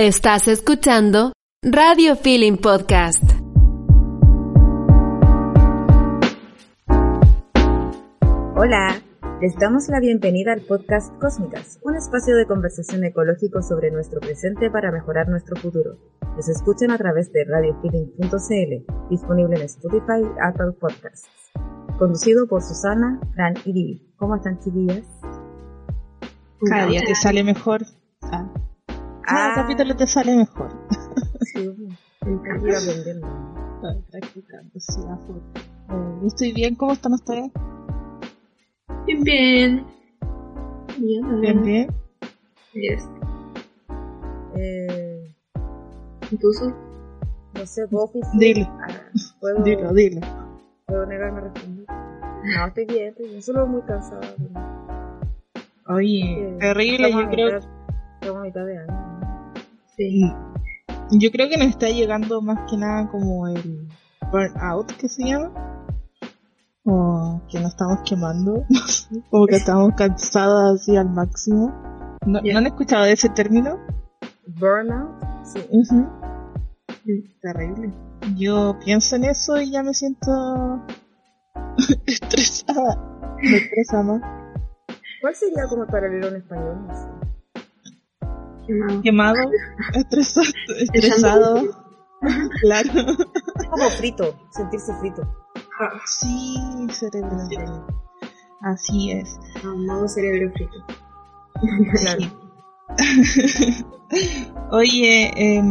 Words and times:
Estás 0.00 0.46
escuchando 0.46 1.32
Radio 1.60 2.14
Feeling 2.14 2.58
Podcast. 2.58 3.20
Hola, 8.54 9.02
les 9.40 9.56
damos 9.56 9.88
la 9.88 9.98
bienvenida 9.98 10.52
al 10.52 10.60
podcast 10.60 11.12
Cósmicas, 11.18 11.80
un 11.82 11.96
espacio 11.96 12.36
de 12.36 12.46
conversación 12.46 13.02
ecológico 13.02 13.60
sobre 13.60 13.90
nuestro 13.90 14.20
presente 14.20 14.70
para 14.70 14.92
mejorar 14.92 15.28
nuestro 15.28 15.56
futuro. 15.56 15.98
Nos 16.36 16.48
escuchan 16.48 16.92
a 16.92 16.96
través 16.96 17.32
de 17.32 17.44
radiofeeling.cl, 17.44 19.10
disponible 19.10 19.56
en 19.56 19.62
Spotify 19.62 20.22
y 20.22 20.28
Apple 20.40 20.78
Podcasts. 20.80 21.28
Conducido 21.98 22.46
por 22.46 22.62
Susana, 22.62 23.18
Fran 23.34 23.54
y 23.64 23.72
Vivi. 23.72 24.12
¿Cómo 24.16 24.36
están, 24.36 24.60
chiquillas? 24.60 25.02
Cada 26.70 26.86
día 26.86 27.00
te 27.04 27.16
sale 27.16 27.42
mejor. 27.42 27.84
Ah. 28.22 28.48
Cada 29.28 29.50
Ah. 29.50 29.54
capítulo 29.54 29.94
te 29.96 30.06
sale 30.06 30.34
mejor. 30.36 30.70
Sí, 31.42 31.68
estoy 32.20 32.74
aprendiendo. 32.74 33.26
Estoy 33.82 34.02
practicando, 34.10 34.70
sí, 34.80 35.00
a 35.08 35.16
full. 35.18 35.36
Eh, 35.56 36.26
estoy 36.26 36.52
bien, 36.52 36.74
¿cómo 36.74 36.92
están 36.92 37.12
ustedes? 37.12 37.50
Bien, 39.06 39.22
bien. 39.22 39.86
Bien, 40.98 41.40
Bien, 41.40 41.62
bien. 41.62 41.88
Yes. 42.72 43.08
Eh, 44.56 45.32
Incluso, 46.30 46.74
no 47.54 47.66
sé, 47.66 47.84
vos? 47.86 48.10
Dilo, 48.34 48.66
Ah, 48.82 48.88
¿puedo, 49.40 49.62
dilo, 49.62 49.92
dilo. 49.94 50.20
¿Puedo 50.86 51.06
negarme 51.06 51.38
a 51.38 51.40
responder? 51.42 51.86
No, 52.44 52.66
estoy 52.66 52.84
bien, 52.86 53.08
estoy 53.08 53.28
bien. 53.28 53.42
Solo 53.42 53.66
muy 53.66 53.80
cansada. 53.82 54.20
Oye, 55.86 56.06
Sí. 56.54 56.58
terrible, 56.60 57.12
yo 57.12 57.30
creo, 57.30 57.58
Estamos 58.20 58.40
a 58.40 58.44
mitad 58.44 58.66
de 58.66 58.78
año. 58.78 59.07
Yo 61.10 61.30
creo 61.30 61.48
que 61.48 61.56
nos 61.56 61.68
está 61.68 61.88
llegando 61.88 62.40
más 62.40 62.70
que 62.70 62.76
nada 62.76 63.08
como 63.08 63.48
el 63.48 63.88
burnout 64.30 64.92
que 64.92 65.08
se 65.08 65.24
llama. 65.24 65.52
O 66.84 67.42
que 67.50 67.60
nos 67.60 67.70
estamos 67.72 68.00
quemando, 68.08 68.64
no 68.68 68.80
sé, 68.86 69.22
como 69.30 69.46
que 69.46 69.56
estamos 69.56 69.92
cansadas 69.96 70.80
así 70.80 70.96
al 70.96 71.10
máximo. 71.10 71.72
¿No. 72.26 72.40
¿no 72.40 72.58
han 72.58 72.66
escuchado 72.66 73.04
de 73.04 73.12
ese 73.12 73.28
término? 73.28 73.78
Burnout, 74.46 75.10
sí. 75.44 75.60
Ujú. 75.70 76.06
Terrible. 77.40 77.92
Yo 78.36 78.78
pienso 78.84 79.16
en 79.16 79.24
eso 79.24 79.60
y 79.60 79.70
ya 79.70 79.82
me 79.82 79.94
siento 79.94 80.82
estresada. 82.06 82.96
Me 83.42 83.56
estresa 83.56 84.02
más. 84.02 84.20
¿Cuál 85.20 85.34
sería 85.34 85.64
como 85.68 85.82
el 85.84 85.88
paralelo 85.88 86.28
en 86.28 86.36
español? 86.36 86.86
No 86.86 86.94
sé. 86.94 87.08
Quemado. 88.68 89.02
Quemado, 89.02 89.50
estresado, 89.94 90.46
estresado. 90.78 91.62
Claro. 92.60 92.90
Es 93.56 93.66
como 93.68 93.88
frito, 93.90 94.34
sentirse 94.50 94.92
frito. 95.00 95.22
Ah, 95.80 95.90
Sí, 96.04 96.56
cerebro. 96.90 97.86
Así 98.60 99.12
es. 99.12 99.38
ah, 99.64 99.74
modo 99.74 100.06
cerebro 100.08 100.52
frito. 100.52 100.84
Claro. 102.00 102.20
Oye, 104.72 105.30
eh, 105.36 105.62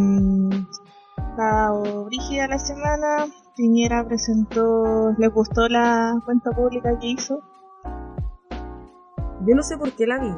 la 1.37 1.71
brígida 2.05 2.47
la 2.47 2.57
semana, 2.59 3.27
Piñera 3.55 4.05
presentó, 4.07 5.13
¿le 5.17 5.27
gustó 5.27 5.67
la 5.67 6.19
cuenta 6.25 6.51
pública 6.51 6.97
que 6.99 7.07
hizo? 7.07 7.41
Yo 9.45 9.55
no 9.55 9.61
sé 9.61 9.77
por 9.77 9.91
qué 9.93 10.07
la 10.07 10.19
vi, 10.19 10.31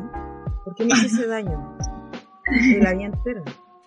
por 0.66 0.76
qué 0.76 0.84
me 0.86 0.92
hizo 0.94 1.06
ese 1.06 1.28
daño. 1.28 1.78
La 2.82 2.94
vi 2.94 3.04
entera. 3.04 3.44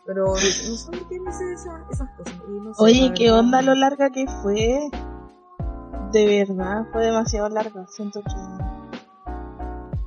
Pero 0.07 0.25
no 0.27 0.37
sé 0.37 0.91
por 0.91 1.09
qué 1.09 1.21
me 1.21 1.31
hice 1.31 1.53
esa- 1.53 1.87
esas 1.91 2.09
cosas. 2.17 2.35
y 2.49 2.61
no 2.61 2.75
sé, 2.75 2.83
Oye, 2.83 3.13
¿qué 3.15 3.31
onda 3.31 3.63
lo 3.63 3.75
larga 3.75 4.11
que 4.11 4.27
fue? 4.43 4.81
De 6.13 6.27
verdad, 6.47 6.87
fue 6.93 7.05
demasiado 7.07 7.49
larga, 7.49 7.87
siento 7.89 8.21
que... 8.23 8.31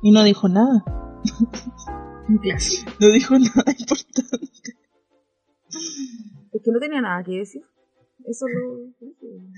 Y 0.02 0.10
no 0.12 0.22
dijo 0.22 0.48
nada, 0.48 0.84
no 2.28 3.08
dijo 3.08 3.38
nada 3.38 3.64
importante. 3.78 4.76
Es 6.52 6.62
que 6.62 6.70
no 6.70 6.78
tenía 6.78 7.00
nada 7.00 7.22
que 7.24 7.38
decir. 7.38 7.62
Eso 8.24 8.46
lo. 8.48 8.92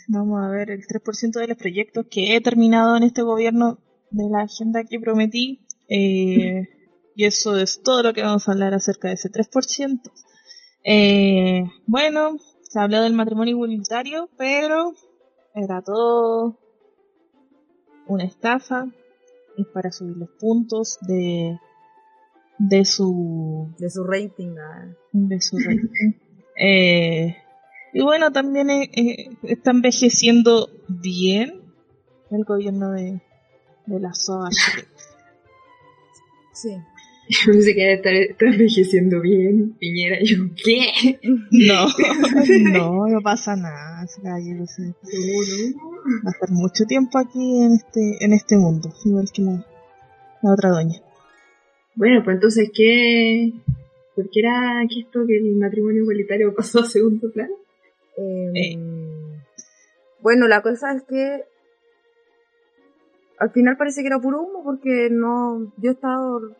Vamos 0.08 0.42
a 0.44 0.48
ver, 0.48 0.70
el 0.70 0.80
3% 0.86 1.38
de 1.40 1.48
los 1.48 1.56
proyectos 1.56 2.06
que 2.10 2.36
he 2.36 2.40
terminado 2.40 2.96
en 2.96 3.02
este 3.02 3.22
gobierno 3.22 3.78
de 4.10 4.28
la 4.30 4.42
agenda 4.42 4.84
que 4.84 5.00
prometí. 5.00 5.66
eh, 5.88 6.68
y 7.18 7.24
eso 7.24 7.56
es 7.56 7.82
todo 7.82 8.04
lo 8.04 8.12
que 8.14 8.22
vamos 8.22 8.48
a 8.48 8.52
hablar 8.52 8.74
acerca 8.74 9.08
de 9.08 9.14
ese 9.14 9.28
3%. 9.28 10.00
Eh, 10.84 11.64
bueno, 11.84 12.36
se 12.62 12.78
habló 12.78 13.02
del 13.02 13.12
matrimonio 13.12 13.56
igualitario, 13.56 14.30
pero 14.38 14.94
era 15.52 15.82
todo 15.82 16.56
una 18.06 18.22
estafa. 18.22 18.86
Es 19.56 19.66
para 19.66 19.90
subir 19.90 20.16
los 20.16 20.28
puntos 20.38 20.98
de, 21.08 21.58
de 22.60 22.84
su 22.84 23.74
De 23.78 23.90
su 23.90 24.04
rating. 24.04 24.54
ah. 24.56 24.86
de 25.12 25.40
su 25.40 25.58
rating. 25.58 26.12
Eh, 26.60 27.36
y 27.92 28.02
bueno, 28.02 28.32
también 28.32 28.68
eh, 28.68 28.90
eh, 28.92 29.28
está 29.44 29.70
envejeciendo 29.70 30.68
bien 30.88 31.62
el 32.32 32.44
gobierno 32.44 32.90
de, 32.90 33.22
de 33.86 34.00
la 34.00 34.12
SOA. 34.12 34.50
Sí. 36.52 36.76
Yo 37.28 37.38
pensé 37.52 37.74
que 37.74 37.92
estar, 37.92 38.14
estar 38.14 38.48
envejeciendo 38.48 39.20
bien, 39.20 39.74
Piñera. 39.78 40.18
Yo, 40.22 40.36
¿qué? 40.62 41.18
No, 41.50 41.86
no, 42.72 43.08
no 43.08 43.20
pasa 43.20 43.56
nada. 43.56 44.06
no. 44.22 44.30
va 44.30 44.34
a 46.26 46.30
estar 46.30 46.50
mucho 46.50 46.84
tiempo 46.84 47.18
aquí 47.18 47.62
en 47.62 47.72
este, 47.74 48.24
en 48.24 48.32
este 48.32 48.56
mundo, 48.56 48.92
igual 49.04 49.28
que 49.32 49.42
la, 49.42 49.66
la 50.42 50.52
otra 50.52 50.70
doña. 50.70 51.00
Bueno, 51.94 52.22
pues 52.24 52.36
entonces, 52.36 52.70
¿qué? 52.72 53.52
¿Por 54.14 54.30
qué 54.30 54.40
era 54.40 54.82
que 54.88 55.00
esto 55.00 55.26
que 55.26 55.36
el 55.36 55.56
matrimonio 55.56 56.02
igualitario 56.02 56.54
pasó 56.54 56.80
a 56.80 56.84
segundo 56.84 57.30
plano? 57.32 57.54
Eh, 58.16 58.76
Bueno, 60.20 60.48
la 60.48 60.62
cosa 60.62 60.92
es 60.94 61.02
que 61.02 61.44
al 63.38 63.50
final 63.50 63.76
parece 63.76 64.00
que 64.00 64.08
era 64.08 64.20
puro 64.20 64.42
humo 64.42 64.64
porque 64.64 65.08
no, 65.10 65.72
yo 65.76 65.90
he 65.90 65.94
estado, 65.94 66.56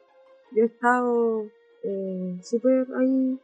yo 0.53 0.63
he 0.63 0.67
estado 0.67 1.45
eh, 1.83 2.39
súper 2.43 2.87
ahí 2.97 3.39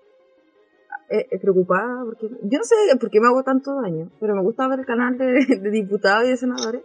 eh, 1.10 1.26
eh, 1.31 1.38
preocupada 1.38 2.04
porque 2.04 2.28
yo 2.28 2.59
no 2.59 2.65
sé 2.65 2.75
por 2.98 3.10
qué 3.10 3.20
me 3.20 3.26
hago 3.26 3.42
tanto 3.42 3.81
daño, 3.81 4.10
pero 4.20 4.34
me 4.34 4.42
gusta 4.42 4.69
ver 4.69 4.81
el 4.81 4.87
canal 4.87 5.19
de, 5.19 5.70
diputados 5.70 6.26
y 6.26 6.31
de 6.31 6.37
senadores 6.37 6.82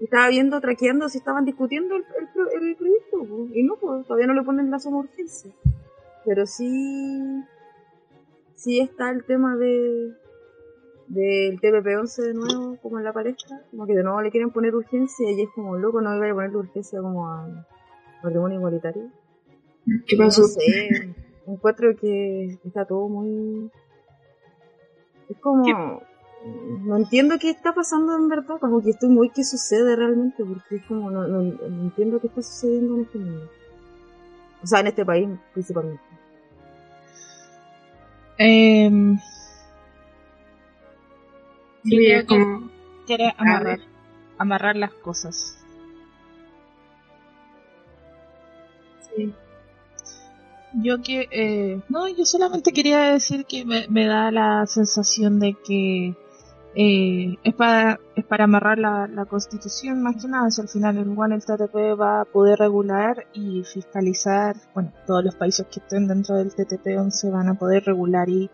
y 0.00 0.04
estaba 0.04 0.28
viendo, 0.28 0.60
traqueando 0.60 1.08
si 1.08 1.18
estaban 1.18 1.44
discutiendo 1.44 1.96
el, 1.96 2.04
el 2.04 2.68
el 2.68 2.76
proyecto 2.76 3.24
po, 3.24 3.48
y 3.52 3.62
no, 3.64 3.76
pues 3.76 4.06
todavía 4.06 4.26
no 4.26 4.34
le 4.34 4.42
ponen 4.42 4.70
la 4.70 4.78
suma 4.78 4.98
urgencia, 4.98 5.50
pero 6.24 6.46
sí, 6.46 7.42
sí 8.54 8.80
está 8.80 9.10
el 9.10 9.24
tema 9.24 9.56
de 9.56 10.14
del 11.08 11.58
TPP-11 11.60 12.22
de 12.22 12.34
nuevo, 12.34 12.76
como 12.82 12.98
en 12.98 13.04
la 13.04 13.12
palestra, 13.12 13.62
como 13.70 13.86
que 13.86 13.94
de 13.94 14.02
nuevo 14.02 14.20
le 14.20 14.30
quieren 14.30 14.50
poner 14.50 14.74
urgencia 14.74 15.30
y 15.30 15.42
es 15.42 15.48
como, 15.54 15.76
loco, 15.76 16.00
no 16.00 16.14
iba 16.14 16.30
a 16.30 16.34
ponerle 16.34 16.58
urgencia 16.58 17.00
como 17.00 17.28
a 17.28 17.48
matrimonio 18.22 18.58
igualitario. 18.58 19.10
¿Qué 20.06 20.16
pasó? 20.16 20.42
No 20.42 20.48
sé, 20.48 21.14
encuentro 21.46 21.96
que 21.96 22.58
está 22.64 22.84
todo 22.84 23.08
muy... 23.08 23.70
Es 25.28 25.36
como... 25.38 26.02
No 26.84 26.96
entiendo 26.96 27.36
qué 27.40 27.50
está 27.50 27.74
pasando 27.74 28.14
en 28.16 28.28
verdad, 28.28 28.60
como 28.60 28.80
que 28.80 28.90
estoy 28.90 29.08
muy 29.08 29.30
qué 29.30 29.42
sucede 29.42 29.96
realmente, 29.96 30.44
porque 30.44 30.76
es 30.76 30.84
como, 30.86 31.10
no, 31.10 31.26
no, 31.26 31.42
no 31.42 31.82
entiendo 31.82 32.20
qué 32.20 32.28
está 32.28 32.42
sucediendo 32.42 32.94
en 32.94 33.00
este 33.02 33.18
mundo. 33.18 33.50
O 34.62 34.66
sea, 34.66 34.80
en 34.80 34.86
este 34.86 35.04
país 35.04 35.28
principalmente. 35.52 36.02
Eh, 38.38 39.18
Sí, 41.84 41.96
creo 41.96 42.20
que 42.20 42.26
como, 42.26 42.70
quiere 43.06 43.34
amarrar, 43.38 43.78
ver. 43.78 43.88
amarrar 44.36 44.76
las 44.76 44.92
cosas. 44.94 45.58
sí. 49.00 49.34
Yo 50.74 51.00
que, 51.02 51.28
eh, 51.30 51.80
no, 51.88 52.08
yo 52.08 52.24
solamente 52.24 52.72
quería 52.72 53.12
decir 53.12 53.46
que 53.46 53.64
me, 53.64 53.86
me 53.88 54.06
da 54.06 54.30
la 54.30 54.66
sensación 54.66 55.40
de 55.40 55.56
que 55.66 56.14
eh, 56.74 57.36
es 57.42 57.54
para 57.54 57.98
es 58.14 58.24
para 58.24 58.44
amarrar 58.44 58.78
la, 58.78 59.08
la 59.08 59.24
constitución 59.24 60.02
más 60.02 60.22
que 60.22 60.28
nada, 60.28 60.50
si 60.50 60.60
al 60.60 60.68
final 60.68 60.98
igual 60.98 61.32
el 61.32 61.44
TTP 61.44 61.98
va 61.98 62.20
a 62.20 62.24
poder 62.24 62.58
regular 62.58 63.26
y 63.32 63.64
fiscalizar, 63.64 64.56
bueno, 64.74 64.92
todos 65.06 65.24
los 65.24 65.34
países 65.34 65.66
que 65.66 65.80
estén 65.80 66.06
dentro 66.06 66.36
del 66.36 66.52
TTP-11 66.52 67.32
van 67.32 67.48
a 67.48 67.54
poder 67.54 67.84
regular 67.84 68.28
y 68.28 68.50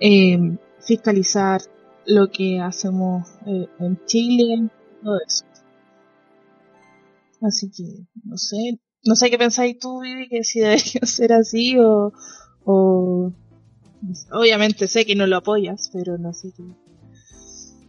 eh, 0.00 0.58
fiscalizar 0.80 1.60
lo 2.06 2.28
que 2.30 2.60
hacemos 2.60 3.28
eh, 3.46 3.68
en 3.78 4.04
Chile, 4.04 4.68
todo 5.02 5.18
eso. 5.26 5.44
Así 7.40 7.70
que, 7.70 8.04
no 8.24 8.36
sé, 8.36 8.78
no 9.06 9.16
sé 9.16 9.30
qué 9.30 9.38
pensáis 9.38 9.78
tú, 9.78 10.00
Vivi, 10.02 10.28
que 10.28 10.44
si 10.44 10.60
debería 10.60 11.00
ser 11.04 11.32
así 11.32 11.78
o, 11.78 12.12
o, 12.64 13.32
Obviamente 14.32 14.86
sé 14.86 15.06
que 15.06 15.14
no 15.16 15.26
lo 15.26 15.36
apoyas, 15.36 15.90
pero 15.92 16.18
no 16.18 16.32
sé 16.34 16.52
qué, 16.54 16.64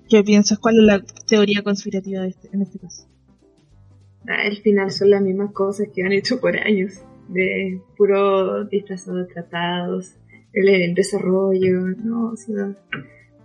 qué 0.09 0.23
piensas. 0.23 0.59
¿Cuál 0.59 0.75
es 0.79 0.83
la 0.83 1.03
teoría 1.27 1.61
conspirativa 1.61 2.21
de 2.21 2.29
este, 2.29 2.49
en 2.53 2.61
este 2.61 2.79
caso? 2.79 3.07
Ah, 4.27 4.41
al 4.45 4.57
final 4.57 4.91
son 4.91 5.09
las 5.09 5.21
mismas 5.21 5.51
cosas 5.51 5.87
que 5.93 6.03
han 6.03 6.13
hecho 6.13 6.39
por 6.39 6.55
años, 6.57 6.93
de 7.27 7.81
puro 7.97 8.63
disfrazado 8.65 9.17
de 9.17 9.25
tratados, 9.25 10.13
el, 10.53 10.69
el 10.69 10.93
desarrollo, 10.95 11.81
no, 11.81 12.35
si 12.37 12.53
va 12.53 12.73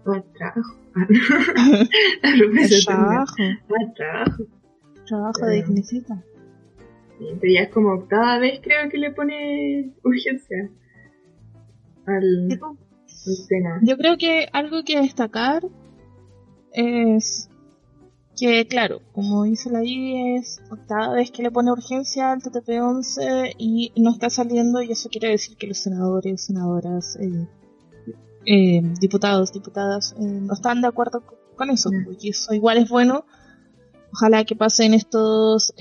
al 0.06 0.24
trabajo. 0.32 0.76
El 2.22 2.58
eterna. 2.58 2.84
trabajo, 2.86 3.34
al 3.42 3.94
trabajo. 3.94 4.42
trabajo 5.06 5.40
Ah. 5.44 5.50
dignifica. 5.50 6.22
Pero 7.40 7.52
ya 7.52 7.60
es 7.62 7.68
como 7.70 7.92
octava 7.92 8.38
vez 8.38 8.60
creo 8.62 8.88
que 8.90 8.98
le 8.98 9.10
pone 9.12 9.92
urgencia 10.04 10.70
al, 12.06 12.48
al 12.52 13.46
tema. 13.48 13.80
Yo 13.82 13.96
creo 13.98 14.16
que 14.16 14.48
algo 14.52 14.82
que 14.84 15.00
destacar 15.00 15.62
es 16.72 17.48
que, 18.38 18.66
claro, 18.66 19.00
como 19.12 19.44
dice 19.44 19.70
la 19.70 19.80
Vivi, 19.80 20.36
es 20.36 20.62
octava 20.70 21.14
vez 21.14 21.30
que 21.30 21.42
le 21.42 21.50
pone 21.50 21.70
urgencia 21.72 22.32
al 22.32 22.40
TTP-11 22.40 23.54
y 23.58 23.92
no 23.96 24.10
está 24.12 24.30
saliendo, 24.30 24.80
y 24.82 24.92
eso 24.92 25.10
quiere 25.10 25.28
decir 25.28 25.56
que 25.58 25.66
los 25.66 25.78
senadores, 25.78 26.46
senadoras, 26.46 27.16
eh, 27.20 27.46
eh, 28.46 28.82
diputados, 28.98 29.52
diputadas, 29.52 30.14
eh, 30.18 30.22
no 30.24 30.54
están 30.54 30.80
de 30.80 30.88
acuerdo 30.88 31.20
co- 31.26 31.36
con 31.56 31.68
eso, 31.68 31.90
Mm. 31.90 32.16
y 32.18 32.30
eso 32.30 32.54
igual 32.54 32.78
es 32.78 32.88
bueno. 32.88 33.26
Ojalá 34.12 34.44
que 34.44 34.56
pasen 34.56 34.94
estos... 34.94 35.74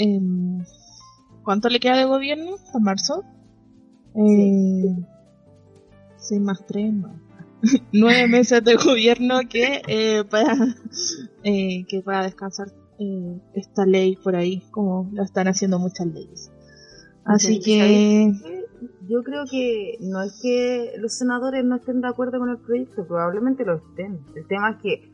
¿Cuánto 1.43 1.69
le 1.69 1.79
queda 1.79 1.97
de 1.97 2.05
gobierno? 2.05 2.55
¿Hasta 2.55 2.79
marzo? 2.79 3.23
Eh, 4.15 4.95
seis 6.17 6.41
más 6.41 6.65
tres, 6.65 6.93
no. 6.93 7.29
nueve 7.93 8.27
meses 8.27 8.63
de 8.63 8.75
gobierno 8.75 9.39
que 9.49 9.81
eh, 9.87 10.23
pueda 10.23 10.75
eh, 11.43 11.85
que 11.87 12.01
pueda 12.01 12.23
descansar 12.23 12.71
eh, 12.99 13.39
esta 13.53 13.85
ley 13.85 14.15
por 14.15 14.35
ahí 14.35 14.63
como 14.71 15.09
lo 15.13 15.23
están 15.23 15.47
haciendo 15.47 15.79
muchas 15.79 16.07
leyes 16.07 16.51
así 17.25 17.55
Sí, 17.55 17.59
que 17.59 18.33
Yo 19.09 19.23
creo 19.23 19.43
que 19.49 19.97
no 19.99 20.21
es 20.23 20.39
que 20.41 20.93
los 20.99 21.13
senadores 21.13 21.65
no 21.65 21.75
estén 21.77 22.01
de 22.01 22.07
acuerdo 22.07 22.39
con 22.39 22.49
el 22.49 22.57
proyecto, 22.59 23.05
probablemente 23.05 23.65
lo 23.65 23.75
estén. 23.75 24.19
El 24.35 24.47
tema 24.47 24.71
es 24.71 24.77
que, 24.81 25.11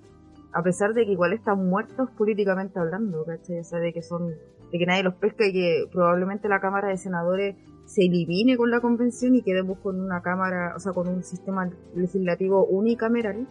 a 0.55 0.63
pesar 0.63 0.93
de 0.93 1.05
que 1.05 1.11
igual 1.11 1.33
están 1.33 1.67
muertos 1.67 2.09
políticamente 2.11 2.79
hablando, 2.79 3.25
¿cachai? 3.25 3.59
O 3.59 3.63
sea, 3.65 3.79
de 3.79 3.91
que 3.91 4.01
son, 4.01 4.29
de 4.71 4.79
que 4.79 4.85
nadie 4.85 5.03
los 5.03 5.15
pesca 5.15 5.45
y 5.45 5.51
que 5.51 5.83
probablemente 5.91 6.47
la 6.47 6.61
Cámara 6.61 6.87
de 6.87 6.95
Senadores 6.95 7.57
se 7.85 8.05
elimine 8.05 8.55
con 8.55 8.71
la 8.71 8.79
convención 8.79 9.35
y 9.35 9.41
quedemos 9.41 9.79
con 9.79 9.99
una 9.99 10.21
Cámara, 10.21 10.73
o 10.73 10.79
sea, 10.79 10.93
con 10.93 11.09
un 11.09 11.23
sistema 11.23 11.69
legislativo 11.93 12.65
unicameral. 12.67 13.45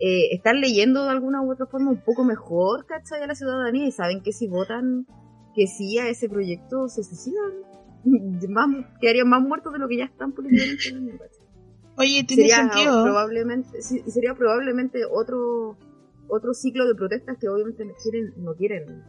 Eh, 0.00 0.34
están 0.34 0.60
leyendo 0.60 1.04
de 1.04 1.10
alguna 1.10 1.40
u 1.40 1.52
otra 1.52 1.66
forma 1.66 1.92
un 1.92 2.02
poco 2.02 2.24
mejor, 2.24 2.84
¿cachai? 2.86 3.22
A 3.22 3.28
la 3.28 3.36
ciudadanía 3.36 3.86
y 3.86 3.92
saben 3.92 4.20
que 4.20 4.32
si 4.32 4.48
votan 4.48 5.06
que 5.54 5.68
sí 5.68 5.98
a 5.98 6.08
ese 6.08 6.28
proyecto 6.28 6.88
se 6.88 7.04
suicidan. 7.04 7.52
Más, 8.48 8.68
quedarían 9.00 9.28
más 9.28 9.40
muertos 9.40 9.72
de 9.72 9.78
lo 9.78 9.86
que 9.86 9.98
ya 9.98 10.04
están 10.04 10.32
políticamente 10.32 11.16
oye 11.96 12.24
tiene 12.24 12.48
sería 12.48 12.56
sentido 12.56 13.04
probablemente 13.04 13.80
sería 13.80 14.34
probablemente 14.34 15.04
otro 15.10 15.76
otro 16.28 16.54
ciclo 16.54 16.86
de 16.86 16.94
protestas 16.94 17.36
que 17.38 17.48
obviamente 17.48 17.84
no 17.84 17.94
quieren 17.94 18.32
no 18.36 18.54
quieren 18.54 19.02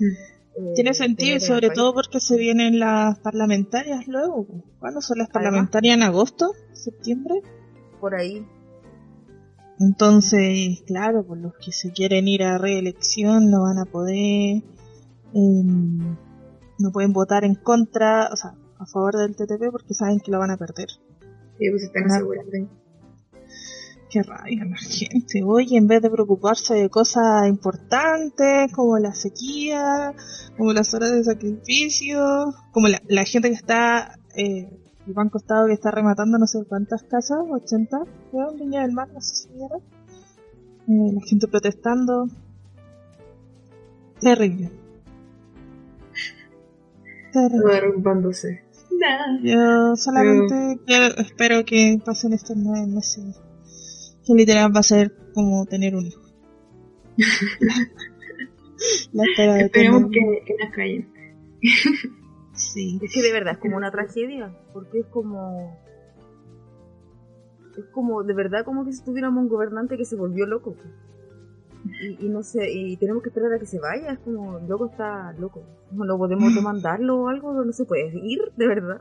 eh, 0.00 0.72
tiene 0.74 0.94
sentido 0.94 1.36
y 1.36 1.40
sobre 1.40 1.70
todo 1.70 1.94
porque 1.94 2.20
se 2.20 2.36
vienen 2.36 2.78
las 2.78 3.18
parlamentarias 3.20 4.06
luego 4.06 4.46
¿cuándo 4.78 5.00
son 5.00 5.18
las 5.18 5.28
Además. 5.28 5.32
parlamentarias 5.32 5.96
en 5.96 6.02
agosto? 6.02 6.52
¿septiembre? 6.72 7.34
por 8.00 8.14
ahí 8.14 8.46
Entonces, 9.80 10.82
claro, 10.86 11.24
por 11.26 11.38
los 11.38 11.54
que 11.56 11.72
se 11.72 11.90
quieren 11.92 12.28
ir 12.28 12.42
a 12.44 12.58
reelección 12.58 13.50
no 13.50 13.62
van 13.62 13.78
a 13.78 13.84
poder, 13.86 14.62
em, 15.34 16.16
no 16.78 16.92
pueden 16.92 17.12
votar 17.12 17.44
en 17.44 17.54
contra, 17.56 18.28
o 18.32 18.36
sea, 18.36 18.54
a 18.78 18.86
favor 18.86 19.16
del 19.16 19.34
TTP 19.34 19.70
porque 19.72 19.94
saben 19.94 20.20
que 20.20 20.30
lo 20.30 20.38
van 20.38 20.50
a 20.50 20.56
perder. 20.56 20.88
Sí, 21.58 21.70
pues 21.70 21.82
están 21.84 22.04
asegurando. 22.04 22.52
Qué 24.14 24.22
rabia 24.22 24.64
la 24.64 24.76
gente. 24.76 25.42
Oye, 25.44 25.76
en 25.76 25.88
vez 25.88 26.00
de 26.00 26.08
preocuparse 26.08 26.74
de 26.74 26.88
cosas 26.88 27.48
importantes 27.48 28.72
como 28.72 28.96
la 28.96 29.12
sequía, 29.12 30.14
como 30.56 30.72
las 30.72 30.94
horas 30.94 31.10
de 31.10 31.24
sacrificio, 31.24 32.54
como 32.70 32.86
la, 32.86 33.02
la 33.08 33.24
gente 33.24 33.48
que 33.48 33.56
está, 33.56 34.16
eh, 34.36 34.70
el 35.04 35.14
Banco 35.14 35.38
Estado 35.38 35.66
que 35.66 35.72
está 35.72 35.90
rematando 35.90 36.38
no 36.38 36.46
sé 36.46 36.60
cuántas 36.68 37.02
casas, 37.02 37.38
80, 37.50 38.04
creo, 38.30 38.54
Viña 38.54 38.82
del 38.82 38.92
Mar, 38.92 39.08
no 39.12 39.20
sé 39.20 39.34
si 39.34 39.48
era. 39.56 39.78
Eh, 39.78 41.12
la 41.12 41.20
gente 41.28 41.48
protestando. 41.48 42.28
Terrible. 44.20 44.70
Terrible. 47.32 47.72
Derrumbándose. 47.72 48.62
Yo 49.42 49.96
solamente 49.96 50.78
espero 51.16 51.64
que 51.64 51.98
pasen 52.04 52.32
estos 52.32 52.56
nueve 52.56 52.86
meses. 52.86 53.40
Que 54.26 54.34
literal 54.34 54.74
va 54.74 54.80
a 54.80 54.82
ser 54.82 55.12
como 55.34 55.66
tener 55.66 55.94
un 55.96 56.06
hijo. 56.06 56.22
La 59.12 59.24
espera 59.24 59.54
de 59.54 59.60
Esperemos 59.64 60.10
tener- 60.10 60.40
que, 60.40 60.44
que 60.44 60.54
nos 60.64 60.74
callen. 60.74 61.08
Sí. 62.52 62.98
es 63.02 63.12
que 63.12 63.22
de 63.22 63.32
verdad 63.32 63.54
es 63.54 63.58
como 63.58 63.76
una 63.76 63.90
tragedia 63.90 64.54
porque 64.72 65.00
es 65.00 65.06
como 65.06 65.76
es 67.76 67.84
como 67.86 68.22
de 68.22 68.34
verdad 68.34 68.64
como 68.64 68.84
que 68.84 68.92
si 68.92 69.02
tuviéramos 69.02 69.42
un 69.42 69.48
gobernante 69.48 69.96
que 69.96 70.04
se 70.04 70.14
volvió 70.14 70.46
loco 70.46 70.76
y, 72.02 72.26
y 72.26 72.28
no 72.28 72.42
sé 72.42 72.70
y 72.70 72.96
tenemos 72.96 73.22
que 73.22 73.28
esperar 73.28 73.52
a 73.52 73.58
que 73.58 73.66
se 73.66 73.78
vaya 73.78 74.12
es 74.12 74.18
como 74.20 74.58
loco 74.60 74.86
está 74.86 75.32
loco 75.34 75.62
no 75.92 76.04
lo 76.04 76.18
podemos 76.18 76.54
demandarlo 76.54 77.22
o 77.22 77.28
algo 77.28 77.52
no 77.64 77.72
se 77.72 77.84
puede 77.84 78.12
ir 78.22 78.40
de 78.56 78.66
verdad 78.66 79.00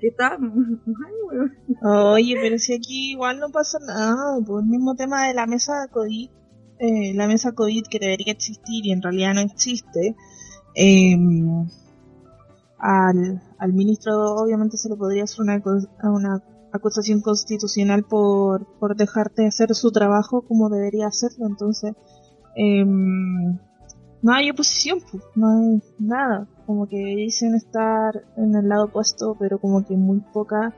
que 0.00 0.08
está. 0.08 0.38
Oye, 1.82 2.36
pero 2.40 2.58
si 2.58 2.74
aquí 2.74 3.12
igual 3.12 3.38
no 3.38 3.50
pasa 3.50 3.78
nada, 3.86 4.38
por 4.44 4.62
el 4.62 4.68
mismo 4.68 4.94
tema 4.94 5.26
de 5.26 5.34
la 5.34 5.46
mesa 5.46 5.88
COVID, 5.90 6.30
eh, 6.78 7.14
la 7.14 7.26
mesa 7.26 7.52
COVID 7.52 7.84
que 7.86 7.98
debería 7.98 8.32
existir 8.32 8.86
y 8.86 8.92
en 8.92 9.02
realidad 9.02 9.34
no 9.34 9.40
existe, 9.40 10.14
eh, 10.74 11.16
al, 12.78 13.42
al 13.58 13.72
ministro 13.72 14.34
obviamente 14.34 14.76
se 14.76 14.88
le 14.88 14.96
podría 14.96 15.24
hacer 15.24 15.40
una, 15.40 15.62
una 16.02 16.42
acusación 16.74 17.20
constitucional 17.20 18.04
por, 18.04 18.66
por 18.78 18.96
dejarte 18.96 19.42
de 19.42 19.48
hacer 19.48 19.74
su 19.74 19.92
trabajo 19.92 20.42
como 20.42 20.68
debería 20.68 21.06
hacerlo, 21.06 21.46
entonces 21.46 21.94
eh, 22.56 22.84
no 22.84 24.32
hay 24.32 24.50
oposición, 24.50 24.98
pues, 25.10 25.22
no 25.34 25.48
hay 25.48 25.82
nada, 25.98 26.48
como 26.66 26.88
que 26.88 26.96
dicen 26.96 27.54
estar 27.54 28.24
en 28.36 28.54
el 28.54 28.68
lado 28.68 28.86
opuesto, 28.86 29.36
pero 29.38 29.58
como 29.58 29.84
que 29.84 29.96
muy 29.96 30.20
poca 30.32 30.74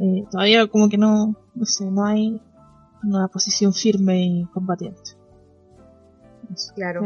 eh, 0.00 0.24
todavía 0.30 0.66
como 0.68 0.88
que 0.88 0.96
no, 0.96 1.34
no 1.54 1.64
sé, 1.64 1.90
no 1.90 2.04
hay 2.04 2.40
una 3.02 3.28
posición 3.28 3.72
firme 3.72 4.22
y 4.22 4.44
combatiente. 4.46 5.16
Eso 6.52 6.72
Claro. 6.74 7.02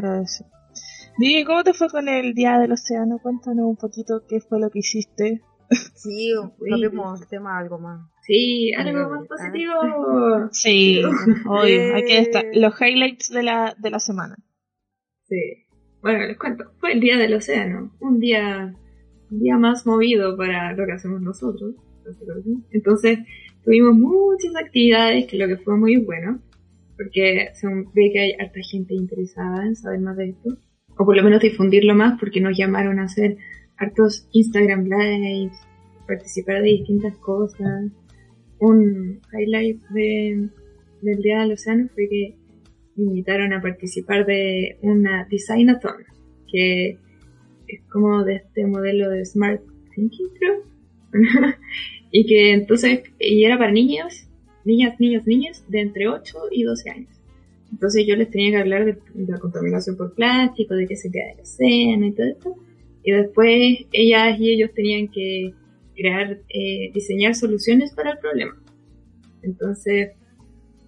Vivi, 1.18 1.44
¿cómo 1.44 1.62
te 1.62 1.74
fue 1.74 1.88
con 1.88 2.08
el 2.08 2.34
Día 2.34 2.58
del 2.58 2.72
Océano? 2.72 3.18
Cuéntanos 3.18 3.66
un 3.66 3.76
poquito 3.76 4.22
qué 4.26 4.40
fue 4.40 4.60
lo 4.60 4.70
que 4.70 4.78
hiciste. 4.80 5.42
Sí 5.94 6.32
cambiemos 6.68 7.20
el 7.22 7.28
tema 7.28 7.58
algo 7.58 7.78
más 7.78 8.08
Sí, 8.24 8.72
algo 8.74 9.10
más 9.10 9.26
positivo. 9.26 9.72
Sí, 10.52 11.02
obvio, 11.44 11.94
hay 11.94 12.04
que 12.04 12.18
Eh. 12.18 12.20
estar 12.20 12.44
los 12.54 12.80
highlights 12.80 13.30
de 13.30 13.42
la, 13.42 13.74
de 13.76 13.90
la 13.90 13.98
semana. 13.98 14.36
Sí. 15.24 15.66
Bueno, 16.02 16.26
les 16.26 16.38
cuento. 16.38 16.64
Fue 16.78 16.92
el 16.92 17.00
día 17.00 17.16
del 17.18 17.34
océano. 17.34 17.92
Un 18.00 18.20
día, 18.20 18.74
un 19.30 19.40
día 19.40 19.56
más 19.56 19.86
movido 19.86 20.36
para 20.36 20.72
lo 20.72 20.86
que 20.86 20.92
hacemos 20.92 21.20
nosotros. 21.20 21.74
Entonces, 22.70 23.18
tuvimos 23.64 23.94
muchas 23.96 24.54
actividades, 24.56 25.26
que 25.26 25.36
lo 25.36 25.48
que 25.48 25.56
fue 25.56 25.76
muy 25.76 25.96
bueno. 25.96 26.40
Porque 26.96 27.48
se 27.54 27.66
ve 27.66 28.10
que 28.12 28.20
hay 28.20 28.32
harta 28.38 28.60
gente 28.70 28.94
interesada 28.94 29.64
en 29.66 29.74
saber 29.74 29.98
más 30.00 30.16
de 30.16 30.28
esto. 30.30 30.58
O 30.96 31.04
por 31.04 31.16
lo 31.16 31.24
menos 31.24 31.40
difundirlo 31.40 31.94
más, 31.96 32.20
porque 32.20 32.40
nos 32.40 32.56
llamaron 32.56 33.00
a 33.00 33.04
hacer 33.04 33.36
hartos 33.82 34.28
Instagram 34.32 34.84
Lives, 34.84 35.58
participar 36.06 36.62
de 36.62 36.68
distintas 36.68 37.16
cosas. 37.18 37.90
Un 38.58 39.20
highlight 39.32 39.82
de, 39.90 40.48
del 41.02 41.22
Día 41.22 41.40
del 41.40 41.52
Océano 41.52 41.88
fue 41.94 42.08
que 42.08 42.34
me 42.96 43.04
invitaron 43.04 43.52
a 43.52 43.60
participar 43.60 44.24
de 44.24 44.78
una 44.82 45.26
Designathon, 45.28 46.04
que 46.50 46.98
es 47.66 47.82
como 47.90 48.22
de 48.24 48.36
este 48.36 48.66
modelo 48.66 49.10
de 49.10 49.24
Smart 49.24 49.62
Thinking, 49.94 50.28
creo. 50.38 50.62
y 52.12 52.26
que 52.26 52.52
entonces, 52.52 53.02
y 53.18 53.44
era 53.44 53.58
para 53.58 53.72
niños, 53.72 54.28
niñas, 54.64 55.00
niños, 55.00 55.26
niñas 55.26 55.64
de 55.68 55.80
entre 55.80 56.08
8 56.08 56.38
y 56.52 56.62
12 56.62 56.90
años. 56.90 57.22
Entonces 57.72 58.04
yo 58.06 58.14
les 58.16 58.30
tenía 58.30 58.50
que 58.50 58.58
hablar 58.58 58.84
de, 58.84 58.98
la 59.26 59.38
contaminación 59.38 59.96
por 59.96 60.14
plástico, 60.14 60.74
de 60.74 60.86
qué 60.86 60.94
se 60.94 61.10
queda 61.10 61.28
del 61.28 61.40
océano 61.40 62.06
y 62.06 62.12
todo 62.12 62.26
esto. 62.26 62.56
Y 63.02 63.12
después 63.12 63.86
ellas 63.92 64.38
y 64.38 64.52
ellos 64.52 64.70
tenían 64.74 65.08
que 65.08 65.54
crear, 65.94 66.40
eh, 66.48 66.90
diseñar 66.92 67.34
soluciones 67.34 67.92
para 67.92 68.12
el 68.12 68.18
problema. 68.18 68.56
Entonces, 69.42 70.12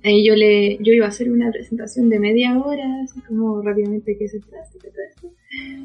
ahí 0.05 0.25
yo 0.27 0.37
le, 0.37 0.77
yo 0.83 0.93
iba 0.93 1.07
a 1.07 1.09
hacer 1.09 1.31
una 1.31 1.51
presentación 1.51 2.09
de 2.09 2.21
media 2.21 2.59
hora, 2.59 2.85
así 3.03 3.21
como 3.23 3.63
rápidamente 3.63 4.17
que 4.17 4.29
se 4.29 4.39
plástico 4.41 4.89
todo 4.89 5.05
esto. 5.09 5.33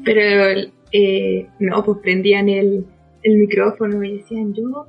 Pero 0.04 0.70
eh, 0.92 1.46
no, 1.58 1.84
pues 1.84 1.98
prendían 1.98 2.48
el, 2.48 2.84
el 3.22 3.38
micrófono 3.38 4.02
y 4.04 4.18
decían, 4.18 4.54
yo 4.54 4.86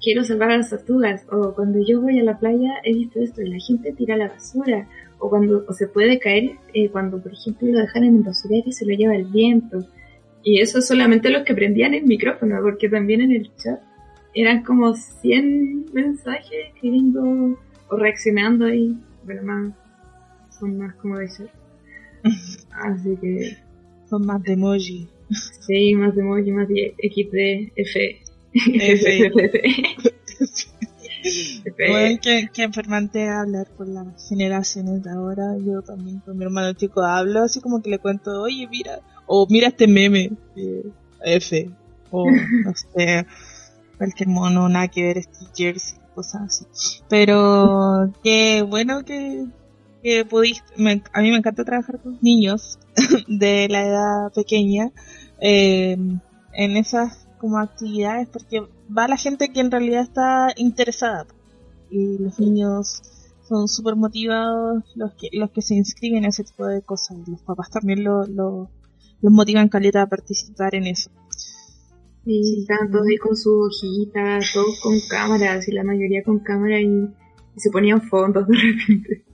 quiero 0.00 0.22
salvar 0.22 0.50
a 0.52 0.58
las 0.58 0.70
tortugas, 0.70 1.26
o 1.30 1.54
cuando 1.54 1.80
yo 1.84 2.00
voy 2.00 2.18
a 2.18 2.22
la 2.22 2.38
playa 2.38 2.74
he 2.84 2.94
visto 2.94 3.20
esto, 3.20 3.42
y 3.42 3.48
la 3.48 3.58
gente 3.58 3.92
tira 3.92 4.16
la 4.16 4.28
basura, 4.28 4.88
o 5.18 5.28
cuando 5.28 5.64
o 5.66 5.72
se 5.72 5.88
puede 5.88 6.18
caer 6.18 6.52
eh, 6.74 6.88
cuando, 6.90 7.20
por 7.20 7.32
ejemplo, 7.32 7.68
lo 7.68 7.78
dejan 7.80 8.04
en 8.04 8.22
basurero 8.22 8.64
y 8.66 8.72
se 8.72 8.86
lo 8.86 8.94
lleva 8.94 9.16
el 9.16 9.24
viento. 9.24 9.84
Y 10.42 10.60
eso 10.60 10.80
solamente 10.80 11.30
los 11.30 11.44
que 11.44 11.54
prendían 11.54 11.94
el 11.94 12.04
micrófono, 12.04 12.56
porque 12.62 12.88
también 12.88 13.20
en 13.20 13.32
el 13.32 13.54
chat 13.56 13.80
eran 14.34 14.62
como 14.62 14.94
100 14.94 15.86
mensajes 15.92 16.66
escribiendo 16.68 17.58
o 17.88 17.96
reaccionando 17.96 18.66
ahí. 18.66 18.96
Bueno, 19.24 19.42
más, 19.42 19.74
son 20.58 20.78
más 20.78 20.94
como 20.96 21.18
de 21.18 21.28
chat. 21.28 21.48
Así 22.70 23.16
que. 23.20 23.56
Son 24.08 24.24
más 24.24 24.42
de 24.42 24.52
emoji. 24.52 25.08
Sí, 25.60 25.94
más 25.94 26.14
de 26.14 26.22
emoji, 26.22 26.52
más 26.52 26.68
de 26.68 26.94
XD, 26.98 27.72
F. 27.76 28.22
F. 28.54 29.62
Bueno, 31.76 32.18
que, 32.22 32.48
que 32.52 32.62
enfermante 32.62 33.28
hablar 33.28 33.68
con 33.76 33.92
las 33.92 34.28
generaciones 34.28 35.02
de 35.02 35.10
ahora. 35.10 35.56
Yo 35.64 35.82
también 35.82 36.20
con 36.20 36.38
mi 36.38 36.44
hermano 36.44 36.72
chico 36.72 37.02
hablo 37.02 37.42
así 37.42 37.60
como 37.60 37.82
que 37.82 37.90
le 37.90 37.98
cuento, 37.98 38.42
oye, 38.42 38.66
mira, 38.68 39.00
o 39.28 39.46
mira 39.48 39.68
este 39.68 39.86
meme, 39.86 40.32
eh, 40.56 40.90
F, 41.24 41.70
o 42.10 42.26
no 42.64 42.74
sé, 42.74 43.26
cualquier 43.96 44.28
mono, 44.28 44.68
nada 44.68 44.88
que 44.88 45.02
ver, 45.04 45.22
stickers, 45.22 45.96
cosas 46.14 46.42
así. 46.42 46.64
Pero 47.08 48.12
qué 48.24 48.62
bueno 48.62 49.04
que, 49.04 49.46
que 50.02 50.24
pudiste, 50.24 50.74
a 51.12 51.20
mí 51.20 51.30
me 51.30 51.36
encanta 51.36 51.64
trabajar 51.64 52.00
con 52.00 52.18
niños 52.22 52.78
de 53.28 53.68
la 53.68 53.84
edad 53.84 54.32
pequeña 54.34 54.90
eh, 55.40 55.96
en 56.52 56.76
esas 56.76 57.28
como 57.38 57.58
actividades 57.58 58.28
porque 58.28 58.62
va 58.96 59.06
la 59.06 59.16
gente 59.16 59.52
que 59.52 59.60
en 59.60 59.70
realidad 59.70 60.02
está 60.02 60.48
interesada 60.56 61.26
y 61.90 62.18
los 62.18 62.40
niños 62.40 63.00
son 63.48 63.68
súper 63.68 63.94
motivados 63.94 64.82
los 64.96 65.14
que 65.14 65.28
los 65.32 65.50
que 65.50 65.62
se 65.62 65.74
inscriben 65.74 66.24
a 66.24 66.28
ese 66.28 66.44
tipo 66.44 66.66
de 66.66 66.82
cosas 66.82 67.16
y 67.26 67.30
los 67.30 67.40
papás 67.42 67.70
también 67.70 68.02
lo, 68.02 68.26
lo, 68.26 68.70
los 69.20 69.32
motivan 69.32 69.68
caleta 69.68 70.02
a 70.02 70.08
participar 70.08 70.74
en 70.74 70.86
eso 70.88 71.10
sí. 72.28 72.60
estaban 72.60 72.90
todos 72.90 73.06
ahí 73.06 73.16
con 73.16 73.36
su 73.36 73.60
hojita, 73.60 74.40
todos 74.52 74.80
con 74.82 74.94
cámaras 75.08 75.66
y 75.68 75.72
la 75.72 75.84
mayoría 75.84 76.22
con 76.22 76.40
cámara 76.40 76.80
y, 76.80 76.86
y 76.86 77.60
se 77.60 77.70
ponían 77.70 78.02
fondos 78.02 78.46
de 78.46 78.56
repente. 78.88 79.24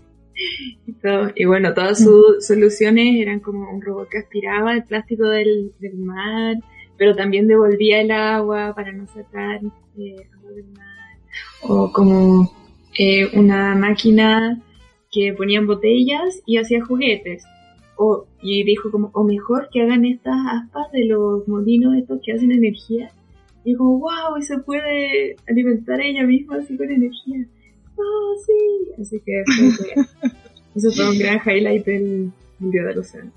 Y, 0.86 0.92
todo. 0.94 1.30
y 1.34 1.44
bueno, 1.44 1.74
todas 1.74 2.02
sus 2.02 2.44
soluciones 2.44 3.14
eran 3.20 3.38
como 3.38 3.70
un 3.70 3.80
robot 3.80 4.08
que 4.08 4.18
aspiraba 4.18 4.74
el 4.74 4.82
plástico 4.82 5.28
del, 5.28 5.72
del 5.78 5.96
mar, 5.96 6.56
pero 6.96 7.14
también 7.14 7.46
devolvía 7.46 8.00
el 8.00 8.10
agua 8.10 8.72
para 8.74 8.92
no 8.92 9.06
sacar 9.06 9.60
eh, 9.96 10.16
agua 10.36 10.50
del 10.52 10.66
mar, 10.72 11.18
o 11.62 11.92
como 11.92 12.52
eh, 12.98 13.38
una 13.38 13.76
máquina 13.76 14.60
que 15.12 15.32
ponían 15.34 15.68
botellas 15.68 16.42
y 16.46 16.58
hacía 16.58 16.84
juguetes. 16.84 17.44
O, 17.96 18.26
y 18.42 18.64
dijo 18.64 18.90
como, 18.90 19.10
o 19.14 19.24
mejor 19.24 19.68
que 19.72 19.82
hagan 19.82 20.04
estas 20.04 20.36
aspas 20.52 20.90
de 20.92 21.06
los 21.06 21.46
molinos 21.46 21.96
estos 21.96 22.20
que 22.24 22.32
hacen 22.32 22.52
energía. 22.52 23.12
Y 23.64 23.70
dijo, 23.70 23.84
wow, 23.84 24.36
y 24.38 24.42
se 24.42 24.58
puede 24.58 25.36
alimentar 25.48 26.00
a 26.00 26.04
ella 26.04 26.24
misma 26.24 26.56
así 26.56 26.76
con 26.76 26.90
energía. 26.90 27.46
Oh, 27.96 28.34
sí. 28.44 29.00
Así 29.00 29.20
que 29.24 29.42
eso 30.74 30.90
fue 30.90 31.10
un 31.10 31.18
gran 31.18 31.40
highlight 31.44 31.84
del, 31.86 32.32
del 32.58 32.70
Día 32.70 32.82
del 32.82 32.98
Océano. 32.98 33.32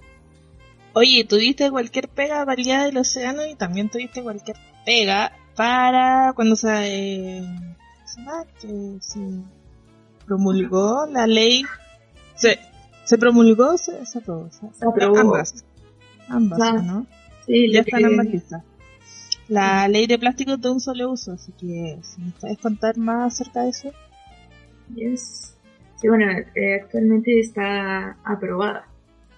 Oye, 0.93 1.23
tuviste 1.25 1.69
cualquier 1.69 2.09
pega 2.09 2.43
para 2.43 2.59
el 2.59 2.65
Día 2.65 2.83
del 2.83 2.97
Océano 2.97 3.45
y 3.45 3.55
también 3.55 3.89
tuviste 3.89 4.23
cualquier 4.23 4.57
pega 4.83 5.31
para 5.55 6.33
cuando 6.35 6.55
se, 6.55 6.69
eh, 7.39 7.43
se 8.99 9.19
promulgó 10.25 11.05
la 11.11 11.27
ley. 11.27 11.63
Se, 12.35 12.59
¿Se 13.07 13.17
promulgó 13.17 13.73
o 13.73 13.77
se, 13.77 13.93
aprobó? 14.17 14.49
Se, 14.51 14.59
Se 14.73 14.85
aprobó. 14.85 15.17
Ambas. 15.17 15.65
Ambas, 16.27 16.59
Ah, 16.61 16.81
¿no? 16.85 17.07
Sí, 17.45 17.71
Ya 17.71 17.79
están 17.79 17.99
que- 18.01 18.05
ambas 18.05 18.25
listas. 18.27 18.63
La 19.47 19.87
ley 19.87 20.07
de 20.07 20.19
plásticos 20.19 20.59
de 20.59 20.69
un 20.69 20.81
solo 20.81 21.09
uso, 21.11 21.31
así 21.31 21.53
que 21.53 21.97
si 22.01 22.21
me 22.21 22.31
puedes 22.39 22.57
contar 22.57 22.97
más 22.97 23.33
acerca 23.39 23.63
de 23.63 23.69
eso. 23.69 23.91
Yes. 24.93 25.55
Sí, 26.01 26.07
bueno, 26.09 26.25
eh, 26.53 26.81
actualmente 26.83 27.39
está 27.39 28.17
aprobada. 28.25 28.87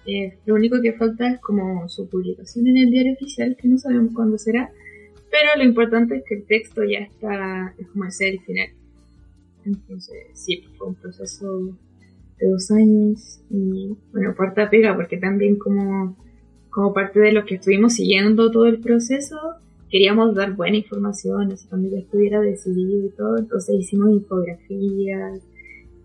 Eh, 0.07 0.39
lo 0.45 0.55
único 0.55 0.81
que 0.81 0.93
falta 0.93 1.29
es 1.29 1.39
como 1.39 1.87
su 1.87 2.09
publicación 2.09 2.65
en 2.67 2.77
el 2.77 2.89
diario 2.89 3.13
oficial, 3.13 3.55
que 3.55 3.67
no 3.67 3.77
sabemos 3.77 4.13
cuándo 4.15 4.37
será, 4.39 4.71
pero 5.29 5.49
lo 5.57 5.63
importante 5.63 6.15
es 6.17 6.23
que 6.27 6.35
el 6.35 6.45
texto 6.47 6.81
ya 6.83 6.99
está, 6.99 7.75
es 7.77 7.87
como 7.89 8.05
el 8.05 8.11
final. 8.41 8.69
Entonces, 9.63 10.17
sí, 10.33 10.63
fue 10.77 10.87
un 10.87 10.95
proceso 10.95 11.77
de 12.39 12.47
dos 12.47 12.71
años 12.71 13.41
y, 13.49 13.95
bueno, 14.11 14.33
cuarta 14.35 14.69
pega, 14.69 14.95
porque 14.95 15.17
también 15.17 15.57
como, 15.57 16.17
como 16.69 16.93
parte 16.93 17.19
de 17.19 17.33
los 17.33 17.45
que 17.45 17.55
estuvimos 17.55 17.93
siguiendo 17.93 18.51
todo 18.51 18.65
el 18.65 18.79
proceso, 18.79 19.35
queríamos 19.89 20.35
dar 20.35 20.55
buena 20.55 20.77
información, 20.77 21.51
así 21.51 21.67
cuando 21.67 21.89
ya 21.89 21.99
estuviera 21.99 22.39
decidido 22.39 23.05
y 23.05 23.09
todo, 23.09 23.37
entonces 23.37 23.75
hicimos 23.79 24.11
infografías 24.11 25.41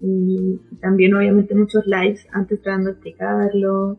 y 0.01 0.59
también 0.81 1.15
obviamente 1.15 1.55
muchos 1.55 1.87
lives 1.87 2.27
antes 2.33 2.61
tratando 2.61 2.91
de 2.91 2.93
explicarlo 2.93 3.99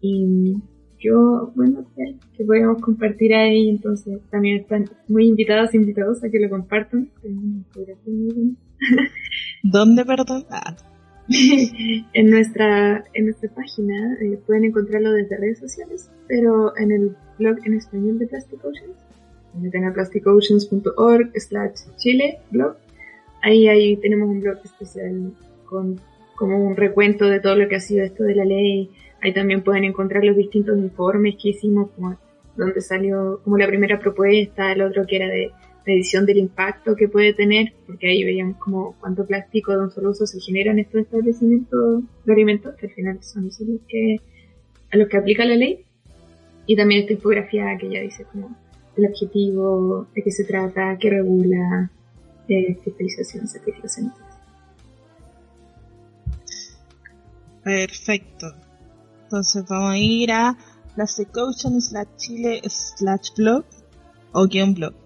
y 0.00 0.56
yo, 0.98 1.52
bueno, 1.54 1.86
que, 1.94 2.44
podemos 2.44 2.80
compartir 2.80 3.34
ahí, 3.34 3.68
entonces 3.68 4.20
también 4.30 4.62
están 4.62 4.86
muy 5.06 5.28
invitadas 5.28 5.74
invitados 5.74 6.24
a 6.24 6.30
que 6.30 6.40
lo 6.40 6.48
compartan. 6.48 7.10
¿Dónde, 9.62 10.04
perdón? 10.04 10.44
Ah, 10.50 10.74
en 12.12 12.30
nuestra 12.30 13.04
en 13.14 13.24
nuestra 13.26 13.50
página 13.50 14.16
eh, 14.20 14.38
pueden 14.46 14.64
encontrarlo 14.64 15.12
desde 15.12 15.36
redes 15.36 15.58
sociales, 15.58 16.10
pero 16.28 16.76
en 16.76 16.92
el 16.92 17.16
blog 17.38 17.58
en 17.64 17.74
español 17.74 18.18
de 18.18 18.26
Plastic 18.26 18.64
Oceans, 18.64 18.96
meten 19.60 19.84
a 19.84 19.92
plasticoceans.org 19.92 21.30
slash 21.40 21.96
chile 21.96 22.38
blog, 22.50 22.76
ahí, 23.42 23.68
ahí 23.68 23.96
tenemos 23.96 24.28
un 24.28 24.40
blog 24.40 24.58
especial 24.64 25.32
con 25.64 26.00
como 26.36 26.66
un 26.66 26.76
recuento 26.76 27.26
de 27.26 27.40
todo 27.40 27.54
lo 27.56 27.68
que 27.68 27.76
ha 27.76 27.80
sido 27.80 28.04
esto 28.04 28.24
de 28.24 28.34
la 28.34 28.44
ley, 28.44 28.90
ahí 29.22 29.32
también 29.32 29.62
pueden 29.62 29.84
encontrar 29.84 30.24
los 30.24 30.36
distintos 30.36 30.76
informes 30.78 31.36
que 31.40 31.50
hicimos, 31.50 31.90
como 31.92 32.18
donde 32.56 32.80
salió 32.80 33.40
como 33.44 33.56
la 33.58 33.66
primera 33.66 33.98
propuesta, 33.98 34.72
el 34.72 34.82
otro 34.82 35.06
que 35.06 35.16
era 35.16 35.28
de 35.28 35.52
medición 35.86 36.26
del 36.26 36.38
impacto 36.38 36.96
que 36.96 37.08
puede 37.08 37.34
tener, 37.34 37.74
porque 37.86 38.08
ahí 38.08 38.24
veíamos 38.24 38.56
como 38.58 38.96
cuánto 39.00 39.26
plástico 39.26 39.72
de 39.72 39.84
un 39.84 39.90
solo 39.90 40.10
uso 40.10 40.26
se 40.26 40.40
genera 40.40 40.72
en 40.72 40.78
estos 40.78 41.02
establecimientos 41.02 42.02
de 42.24 42.32
alimentos, 42.32 42.74
que 42.76 42.86
al 42.86 42.92
final 42.92 43.22
son 43.22 43.48
esos 43.48 43.66
los 43.66 43.80
que, 43.86 44.16
a 44.92 44.96
los 44.96 45.08
que 45.08 45.16
aplica 45.18 45.44
la 45.44 45.56
ley. 45.56 45.84
Y 46.66 46.76
también 46.76 47.02
esta 47.02 47.12
infografía 47.12 47.76
que 47.78 47.90
ya 47.90 48.00
dice 48.00 48.24
como 48.24 48.56
el 48.96 49.06
objetivo, 49.06 50.06
de 50.14 50.22
qué 50.22 50.30
se 50.30 50.44
trata, 50.44 50.96
qué 50.98 51.10
regula, 51.10 51.90
eh, 52.48 52.78
fiscalización, 52.82 53.46
certificación. 53.46 54.12
Perfecto. 57.62 58.46
Entonces 59.24 59.64
vamos 59.68 59.90
a 59.90 59.98
ir 59.98 60.32
a 60.32 60.56
Plastic 60.94 61.36
Ocean 61.36 61.80
slash 61.80 62.08
Chile 62.16 62.60
slash 62.66 63.30
blog 63.36 63.64
o 64.32 64.46
guion 64.46 64.74
blog. 64.74 65.03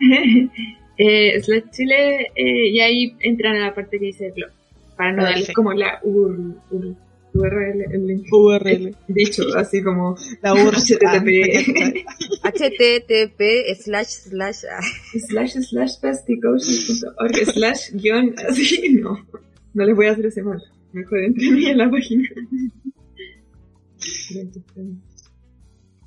eh, 0.98 1.42
slash 1.42 1.70
Chile, 1.70 2.32
eh, 2.34 2.68
y 2.68 2.80
ahí 2.80 3.16
entran 3.20 3.56
a 3.56 3.66
la 3.66 3.74
parte 3.74 3.98
que 3.98 4.06
dice 4.06 4.32
blog, 4.34 4.50
para 4.96 5.12
no 5.12 5.22
darles 5.22 5.46
Perfecto. 5.46 5.62
como 5.62 5.72
la 5.72 6.00
URL, 6.02 6.54
URL, 6.70 6.96
URL, 7.32 7.84
el 7.92 8.06
link. 8.06 8.26
URL. 8.32 8.96
Dicho 9.08 9.44
así 9.56 9.82
como 9.82 10.16
La 10.42 10.52
URL. 10.54 10.76
HTTP. 10.76 12.04
http 12.42 13.74
slash 13.80 14.08
slash 14.08 14.64
ah, 14.70 14.80
slash 15.28 15.52
slash 15.52 15.92
plasticoceans.org 16.00 17.36
slash 17.52 17.92
guion 17.92 18.34
así 18.48 18.98
no 19.00 19.26
no 19.74 19.84
les 19.84 19.94
voy 19.94 20.06
a 20.06 20.12
hacer 20.12 20.26
ese 20.26 20.42
mal 20.42 20.60
mejor 20.92 21.22
entren 21.24 21.58
en 21.58 21.78
la 21.78 21.90
página 21.90 22.28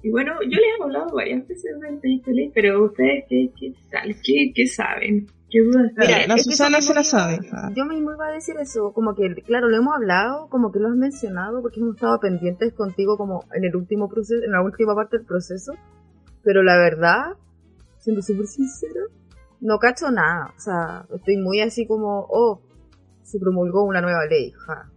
y 0.03 0.11
bueno 0.11 0.33
yo 0.43 0.49
les 0.59 0.79
he 0.79 0.83
hablado 0.83 1.15
varias 1.15 1.47
veces 1.47 1.79
del 1.79 2.51
pero 2.53 2.83
ustedes 2.85 3.23
qué, 3.29 3.49
qué 3.57 3.73
tal 3.89 4.15
qué, 4.23 4.51
qué 4.53 4.67
saben 4.67 5.25
qué 5.49 5.59
dudas 5.61 5.91
Mira, 5.95 6.07
tienen? 6.07 6.29
la 6.29 6.37
Susana 6.39 6.81
se 6.81 6.93
la 6.93 7.03
sabe. 7.03 7.39
iba- 7.43 7.67
Ah. 7.67 7.71
Yo 7.75 7.85
mismo 7.85 8.11
iba 8.13 8.27
a 8.27 8.31
decir 8.31 8.55
eso, 8.59 8.91
como 8.91 9.13
que, 9.15 9.31
claro, 9.45 9.69
lo 9.69 9.77
hemos 9.77 9.93
hablado, 9.95 10.49
como 10.49 10.71
que 10.71 10.79
lo 10.79 10.87
has 10.89 10.95
mencionado, 10.95 11.61
porque 11.61 11.79
hemos 11.79 11.93
estado 11.95 12.19
pendientes 12.19 12.73
contigo 12.73 13.17
como 13.17 13.45
en 13.53 13.63
el 13.63 13.75
último 13.75 14.09
proceso, 14.09 14.43
en 14.43 14.51
la 14.51 14.63
última 14.63 14.95
parte 14.95 15.17
del 15.17 15.27
proceso, 15.27 15.73
pero 16.43 16.63
la 16.63 16.75
verdad, 16.77 17.33
siendo 17.99 18.23
súper 18.23 18.47
sincera, 18.47 19.01
no 19.61 19.77
cacho 19.77 20.09
nada. 20.09 20.51
O 20.57 20.59
sea, 20.59 21.05
estoy 21.15 21.37
muy 21.37 21.61
así 21.61 21.85
como, 21.85 22.25
oh, 22.31 22.59
se 23.21 23.37
promulgó 23.39 23.83
una 23.83 24.01
nueva 24.01 24.25
ley. 24.25 24.51
Ja. 24.65 24.89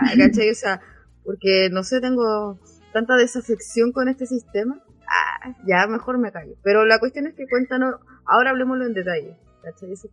Ay, 0.00 0.16
¿cachai? 0.18 0.48
O 0.48 0.54
sea, 0.54 0.80
porque 1.22 1.68
no 1.70 1.82
sé, 1.82 2.00
tengo 2.00 2.58
tanta 2.98 3.16
desafección 3.16 3.92
con 3.92 4.08
este 4.08 4.26
sistema. 4.26 4.82
Ah, 5.06 5.54
ya 5.66 5.86
mejor 5.86 6.18
me 6.18 6.32
callo. 6.32 6.54
Pero 6.62 6.84
la 6.84 6.98
cuestión 6.98 7.26
es 7.26 7.34
que 7.34 7.46
cuéntanos, 7.48 7.94
ahora 8.26 8.50
hablemoslo 8.50 8.84
en 8.86 8.94
detalle. 8.94 9.36
¿Cachai? 9.62 9.92
Eso 9.92 10.08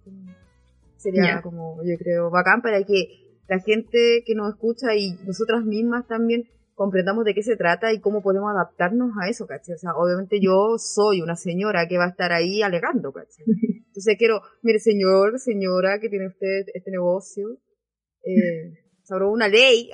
sería 0.98 1.24
Ya. 1.36 1.42
como, 1.42 1.82
yo 1.84 1.98
creo, 1.98 2.30
bacán 2.30 2.62
para 2.62 2.84
que 2.84 3.08
la 3.48 3.60
gente 3.60 4.24
que 4.26 4.36
nos 4.36 4.54
escucha 4.54 4.96
y 4.96 5.18
nosotras 5.26 5.64
mismas 5.64 6.08
también 6.08 6.44
comprendamos 6.74 7.24
de 7.26 7.34
qué 7.34 7.42
se 7.44 7.56
trata 7.56 7.94
y 7.94 8.00
cómo 8.02 8.22
podemos 8.22 8.52
adaptarnos 8.52 9.12
a 9.22 9.30
eso, 9.30 9.46
¿cachai? 9.48 9.76
O 9.76 9.78
sea, 9.78 9.92
obviamente 9.96 10.40
yo 10.42 10.78
soy 10.78 11.22
una 11.22 11.36
señora 11.36 11.88
que 11.88 11.98
va 11.98 12.06
a 12.06 12.10
estar 12.10 12.32
ahí 12.34 12.62
alegando, 12.62 13.12
¿cachai? 13.14 13.46
Entonces 13.88 14.16
quiero, 14.18 14.42
mire 14.62 14.80
señor, 14.80 15.40
señora 15.40 16.00
que 16.00 16.10
tiene 16.10 16.28
usted 16.28 16.66
este 16.74 16.92
negocio, 16.92 17.58
eh, 18.24 18.74
aprobó 19.10 19.32
una 19.32 19.48
ley. 19.48 19.90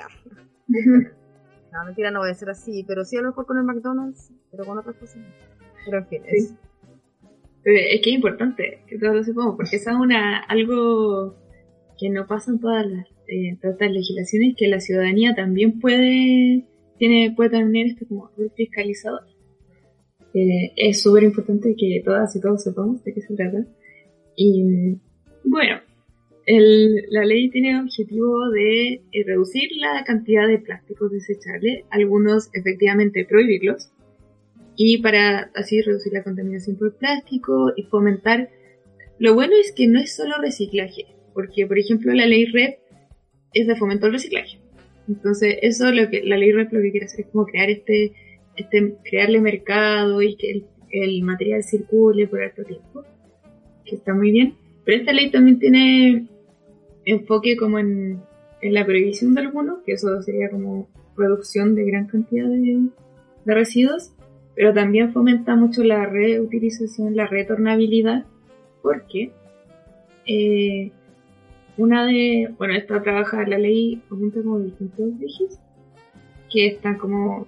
No, 1.72 1.86
mentira, 1.86 2.12
no 2.12 2.20
voy 2.20 2.30
a 2.30 2.34
ser 2.34 2.50
así, 2.50 2.84
pero 2.88 3.04
sí 3.06 3.18
a 3.18 3.22
lo 3.22 3.30
mejor 3.30 3.46
con 3.46 3.58
el 3.58 3.64
McDonald's, 3.64 4.32
pero 4.52 4.66
con 4.66 4.78
otras 4.78 4.96
cosas. 4.98 5.22
Pero 5.86 5.98
en 6.00 6.08
fin, 6.08 6.22
Sí. 6.30 6.36
es- 6.38 6.54
que 7.64 7.96
es 8.10 8.16
importante 8.16 8.84
que 8.88 8.98
todos 8.98 9.16
lo 9.16 9.24
sepamos, 9.24 9.56
porque 9.56 9.76
eso 9.76 9.92
es 9.92 9.96
una, 9.96 10.40
algo 10.40 11.36
que 12.00 12.10
no 12.10 12.26
pasa 12.28 12.52
en 12.52 12.60
todas 12.60 12.86
las, 12.88 13.06
eh, 13.28 13.56
todas 13.62 13.76
estas 13.76 13.92
legislaciones, 13.92 14.56
que 14.58 14.68
la 14.68 14.80
ciudadanía 14.80 15.36
también 15.36 15.80
puede, 15.80 16.66
tiene, 16.98 17.34
puede 17.36 17.52
tener 17.52 17.88
este 17.88 18.06
como 18.08 18.30
rol 18.36 18.52
fiscalizador. 18.56 19.22
Eh, 20.34 20.72
es 20.76 21.02
súper 21.02 21.24
importante 21.24 21.76
que 21.78 22.02
todas 22.04 22.36
y 22.36 22.42
todos 22.42 22.64
sepamos 22.64 23.04
de 23.04 23.14
qué 23.14 23.22
se 23.22 23.36
trata. 23.36 23.66
Y 24.36 24.98
bueno, 25.44 25.82
el- 26.58 27.06
la 27.10 27.24
ley 27.26 27.50
tiene 27.50 27.72
el 27.72 27.82
objetivo 27.82 28.50
de 28.50 28.94
eh, 28.94 29.24
reducir 29.26 29.70
la 29.78 30.04
cantidad 30.04 30.48
de 30.48 30.60
plásticos 30.60 31.12
desechables, 31.12 31.86
algunos 31.90 32.50
efectivamente 32.54 33.26
prohibirlos, 33.26 33.90
y 34.76 34.98
para 35.02 35.52
así 35.56 35.82
reducir 35.82 36.14
la 36.14 36.24
contaminación 36.24 36.78
por 36.78 36.98
plástico 36.98 37.72
y 37.76 37.84
fomentar. 37.84 38.50
Lo 39.20 39.34
bueno 39.36 39.54
es 39.60 39.72
que 39.72 39.88
no 39.88 40.00
es 40.00 40.16
solo 40.16 40.36
reciclaje, 40.42 41.06
porque 41.34 41.68
por 41.68 41.78
ejemplo 41.78 42.14
la 42.14 42.26
ley 42.26 42.46
RED 42.46 42.76
es 43.54 43.68
de 43.68 43.76
fomento 43.76 44.06
al 44.08 44.14
reciclaje. 44.14 44.60
Entonces 45.08 45.58
eso 45.62 45.90
es 45.90 45.96
lo 45.96 46.10
que 46.10 46.24
la 46.24 46.38
ley 46.38 46.52
RED 46.52 46.70
lo 46.72 46.82
que 46.82 46.92
quiere 46.92 47.06
hacer 47.06 47.22
es 47.22 47.32
como 47.32 47.46
crear 47.46 47.70
este, 47.70 48.14
este 48.56 48.96
crearle 49.10 49.40
mercado 49.42 50.22
y 50.22 50.36
que 50.36 50.52
el, 50.52 50.66
el 50.92 51.24
material 51.24 51.64
circule 51.64 52.28
por 52.28 52.42
alto 52.42 52.64
tiempo, 52.64 53.04
que 53.86 53.96
está 53.96 54.14
muy 54.14 54.32
bien. 54.32 54.56
Pero 54.84 54.98
esta 54.98 55.14
ley 55.14 55.30
también 55.30 55.60
tiene 55.60 56.28
enfoque 57.06 57.58
como 57.58 57.80
en, 57.80 58.22
la 58.62 58.86
prohibición 58.86 59.34
de 59.34 59.42
algunos, 59.42 59.82
que 59.84 59.94
eso 59.94 60.22
sería 60.22 60.50
como 60.50 60.88
reducción 61.18 61.74
de 61.76 61.86
gran 61.86 62.06
cantidad 62.08 62.48
de, 62.48 62.90
residuos, 63.46 64.14
pero 64.56 64.74
también 64.74 65.14
fomenta 65.14 65.56
mucho 65.56 65.84
la 65.84 66.06
reutilización, 66.06 67.16
la 67.16 67.26
retornabilidad, 67.26 68.26
porque 68.84 69.32
eh, 70.28 70.92
una 71.78 72.06
de, 72.06 72.54
bueno, 72.58 72.76
esta 72.76 73.02
trabaja 73.02 73.48
la 73.48 73.58
ley 73.58 74.02
junto 74.10 74.44
como 74.44 74.60
distintos 74.60 75.10
ejes, 75.20 75.60
que 76.52 76.68
están 76.68 76.98
como 76.98 77.48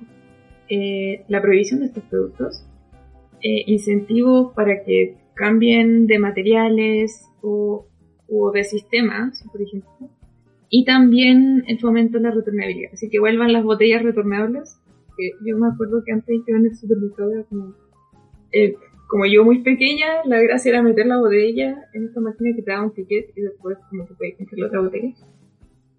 eh, 0.69 1.23
la 1.27 1.41
prohibición 1.41 1.81
de 1.81 1.87
estos 1.87 2.03
productos, 2.05 2.65
eh, 3.41 3.63
incentivos 3.67 4.53
para 4.53 4.83
que 4.83 5.17
cambien 5.33 6.07
de 6.07 6.17
materiales 6.17 7.29
o, 7.41 7.85
o 8.33 8.51
de 8.51 8.63
sistemas, 8.63 9.43
por 9.51 9.61
ejemplo, 9.61 10.09
y 10.69 10.85
también 10.85 11.63
el 11.67 11.79
fomento 11.79 12.17
de 12.17 12.23
la 12.23 12.31
retornabilidad, 12.31 12.93
así 12.93 13.09
que 13.09 13.19
vuelvan 13.19 13.53
las 13.53 13.63
botellas 13.63 14.03
retornables 14.03 14.79
que 15.17 15.31
yo 15.45 15.57
me 15.57 15.67
acuerdo 15.67 16.03
que 16.05 16.11
antes 16.11 16.41
yo 16.47 16.55
en 16.55 16.65
el 16.65 16.75
supermercado 16.75 17.31
era 17.31 17.43
como, 17.43 17.75
eh, 18.51 18.75
como 19.07 19.25
yo 19.25 19.43
muy 19.43 19.63
pequeña, 19.63 20.23
la 20.25 20.41
gracia 20.41 20.69
era 20.69 20.81
meter 20.81 21.05
la 21.05 21.17
botella 21.17 21.87
en 21.93 22.05
esta 22.05 22.19
máquina 22.19 22.55
que 22.55 22.63
te 22.63 22.71
daba 22.71 22.85
un 22.85 22.93
ticket 22.93 23.29
y 23.35 23.41
después 23.41 23.77
como 23.89 24.07
que 24.07 24.13
podías 24.15 24.37
comprar 24.37 24.59
la 24.59 24.67
otra 24.67 24.81
botella. 24.81 25.13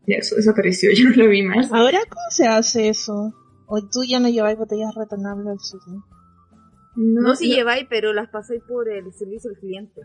Ya, 0.07 0.17
eso 0.17 0.37
desapareció, 0.37 0.91
yo 0.95 1.11
no 1.11 1.17
lo 1.25 1.29
vi 1.29 1.43
más. 1.43 1.73
¿Ahora 1.73 2.01
cómo 2.09 2.27
se 2.31 2.47
hace 2.47 2.89
eso? 2.89 3.33
¿O 3.67 3.81
tú 3.81 4.01
ya 4.07 4.21
no 4.21 4.29
lleváis 4.29 4.59
botellas 4.59 4.95
retornables 4.95 5.47
al 5.47 5.61
súper? 5.61 5.95
no 6.97 7.35
si 7.35 7.49
lleváis, 7.49 7.87
pero 7.91 8.13
las 8.13 8.29
pasáis 8.29 8.63
por 8.63 8.89
el 8.89 9.13
servicio 9.13 9.51
al 9.51 9.57
cliente. 9.57 10.01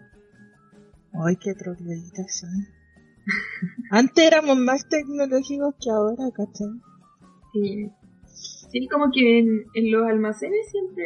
Ay, 1.26 1.36
qué 1.38 1.54
trogloditas 1.54 2.40
son. 2.40 2.50
Antes 3.92 4.26
éramos 4.26 4.58
más 4.58 4.88
tecnológicos 4.88 5.76
que 5.82 5.90
ahora, 5.90 6.24
¿cachai? 6.34 6.68
Sí. 7.54 7.90
Sí, 8.72 8.88
como 8.88 9.12
que 9.12 9.40
en, 9.40 9.66
en 9.74 9.92
los 9.92 10.08
almacenes 10.08 10.70
siempre 10.70 11.06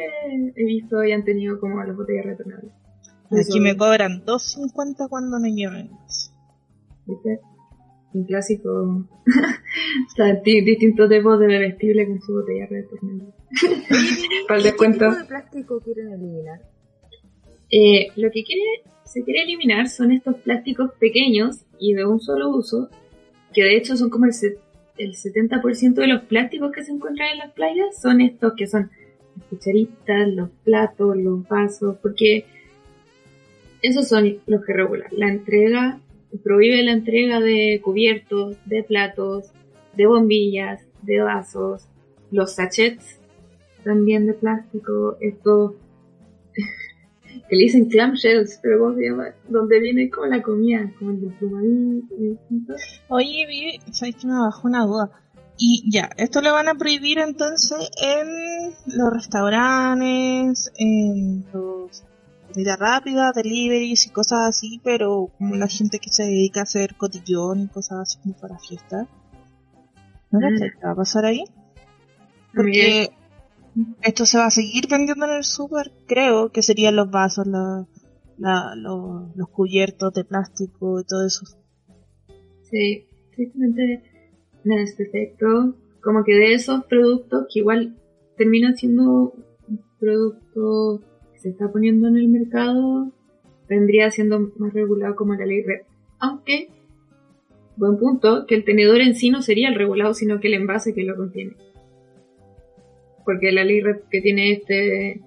he 0.56 0.66
visto 0.66 1.04
y 1.04 1.12
han 1.14 1.24
tenido 1.24 1.60
como 1.60 1.82
las 1.84 1.96
botellas 1.96 2.26
retornables. 2.26 2.72
Aquí 3.32 3.60
me 3.60 3.76
cobran 3.76 4.24
2.50 4.26 5.08
cuando 5.10 5.40
no 5.40 5.48
lleven. 5.48 5.90
¿viste? 7.08 7.40
Un 8.14 8.26
clásico. 8.26 8.70
o 9.26 10.16
sea, 10.16 10.36
di- 10.44 10.62
distintos 10.62 11.10
tipos 11.10 11.40
de 11.40 11.48
bebestible 11.48 12.06
con 12.08 12.22
su 12.22 12.34
botella 12.34 12.68
retornable. 12.70 13.34
Para 14.48 14.60
el 14.60 14.64
¿Qué 14.66 14.72
tipo 14.92 15.16
de 15.16 15.26
plástico 15.26 15.80
quieren 15.80 16.12
eliminar? 16.14 16.62
Eh, 17.72 18.08
lo 18.18 18.30
que 18.30 18.44
quiere, 18.44 18.84
se 19.14 19.24
quiere 19.24 19.44
eliminar 19.44 19.88
son 19.90 20.12
estos 20.12 20.38
plásticos 20.38 20.92
pequeños 21.00 21.58
y 21.78 21.94
de 21.94 22.04
un 22.04 22.20
solo 22.20 22.50
uso, 22.50 22.90
que 23.54 23.64
de 23.64 23.78
hecho 23.78 23.96
son 23.96 24.10
como 24.10 24.26
el, 24.26 24.32
el 24.98 25.14
70% 25.14 25.94
de 25.94 26.08
los 26.08 26.24
plásticos 26.24 26.72
que 26.72 26.84
se 26.84 26.94
encuentran 26.94 27.34
en 27.34 27.38
las 27.38 27.52
playas, 27.52 28.02
son 28.02 28.22
estos 28.22 28.54
que 28.58 28.66
son 28.66 28.90
las 29.38 29.46
cucharitas, 29.50 30.30
los 30.30 30.50
platos, 30.64 31.16
los 31.16 31.48
vasos, 31.48 31.98
porque 32.02 32.46
esos 33.84 34.08
son 34.08 34.40
los 34.48 34.66
que 34.66 34.74
regulan. 34.74 35.10
La 35.12 35.28
entrega, 35.28 36.00
prohíbe 36.44 36.82
la 36.82 36.94
entrega 36.94 37.40
de 37.40 37.82
cubiertos, 37.84 38.58
de 38.66 38.82
platos, 38.82 39.52
de 39.96 40.08
bombillas, 40.08 40.82
de 41.04 41.22
vasos, 41.22 41.88
los 42.32 42.56
sachets 42.56 43.20
también 43.84 44.26
de 44.26 44.34
plástico, 44.34 45.18
estos 45.20 45.74
que 47.48 47.56
le 47.56 47.64
dicen 47.64 47.86
clamshells, 47.90 48.60
pero 48.62 48.80
¿cómo 48.80 48.96
se 48.96 49.10
llama? 49.10 49.26
Donde 49.50 49.80
viene 49.80 50.10
como 50.10 50.28
la 50.28 50.42
comida, 50.42 50.92
como 50.98 51.12
el 51.12 51.22
del 51.22 51.34
plumadito 51.34 52.16
y 52.18 52.30
distinto. 52.30 52.74
Oye, 53.10 53.46
Vivi, 53.48 53.80
sabes 53.92 54.16
que 54.16 54.28
me 54.28 54.34
bajó 54.40 54.68
una 54.68 54.86
duda. 54.86 55.12
Y 55.58 55.84
ya, 55.92 56.10
esto 56.18 56.42
lo 56.42 56.52
van 56.52 56.68
a 56.68 56.76
prohibir 56.76 57.20
entonces 57.20 57.90
en 58.02 58.74
los 58.98 59.14
restaurantes, 59.14 60.72
en 60.78 61.46
los 61.54 62.04
comida 62.52 62.76
rápida, 62.76 63.32
deliveries 63.34 64.06
y 64.06 64.10
cosas 64.10 64.42
así, 64.50 64.80
pero 64.84 65.30
como 65.38 65.56
la 65.56 65.68
gente 65.68 66.00
que 66.00 66.10
se 66.10 66.24
dedica 66.24 66.62
a 66.62 66.64
hacer 66.64 66.96
cotillón 66.96 67.62
y 67.62 67.68
cosas 67.68 68.00
así 68.02 68.18
como 68.22 68.36
para 68.36 68.58
fiesta. 68.60 69.08
¿No 70.32 70.40
Mm. 70.40 70.86
va 70.86 70.92
a 70.92 70.96
pasar 70.96 71.26
ahí? 71.26 71.44
Porque 72.56 73.10
esto 74.02 74.26
se 74.26 74.38
va 74.38 74.46
a 74.46 74.52
seguir 74.52 74.88
vendiendo 74.90 75.26
en 75.26 75.32
el 75.34 75.44
súper, 75.44 75.92
creo 76.08 76.50
que 76.50 76.62
serían 76.62 76.96
los 76.96 77.10
vasos, 77.10 77.48
la, 77.48 77.88
los, 78.76 79.50
cubiertos 79.50 80.14
de 80.14 80.24
plástico 80.24 81.00
y 81.00 81.04
todo 81.04 81.26
eso. 81.26 81.46
Sí, 82.64 83.06
tristemente 83.36 84.04
nada 84.64 84.82
es 84.82 84.94
perfecto. 84.94 85.76
Como 86.02 86.24
que 86.24 86.34
de 86.34 86.54
esos 86.54 86.86
productos 86.86 87.48
que 87.52 87.60
igual 87.60 87.96
terminan 88.38 88.76
siendo 88.76 89.34
un 89.68 89.82
producto 90.00 91.02
que 91.32 91.40
se 91.40 91.50
está 91.50 91.72
poniendo 91.72 92.08
en 92.08 92.18
el 92.18 92.28
mercado, 92.28 93.12
vendría 93.70 94.12
siendo 94.12 94.52
más 94.58 94.74
regulado 94.74 95.16
como 95.16 95.34
la 95.36 95.46
ley 95.46 95.64
red. 95.64 95.82
Aunque, 96.20 96.70
buen 97.78 97.98
punto, 97.98 98.46
que 98.46 98.56
el 98.56 98.66
tenedor 98.66 99.02
en 99.02 99.16
sí 99.16 99.30
no 99.30 99.42
sería 99.42 99.70
el 99.70 99.76
regulado, 99.76 100.14
sino 100.14 100.40
que 100.40 100.48
el 100.48 100.56
envase 100.56 100.94
que 100.94 101.04
lo 101.04 101.16
contiene. 101.16 101.56
Porque 103.26 103.52
la 103.52 103.64
ley 103.64 103.82
que 104.10 104.22
tiene 104.22 104.54
este, 104.54 105.22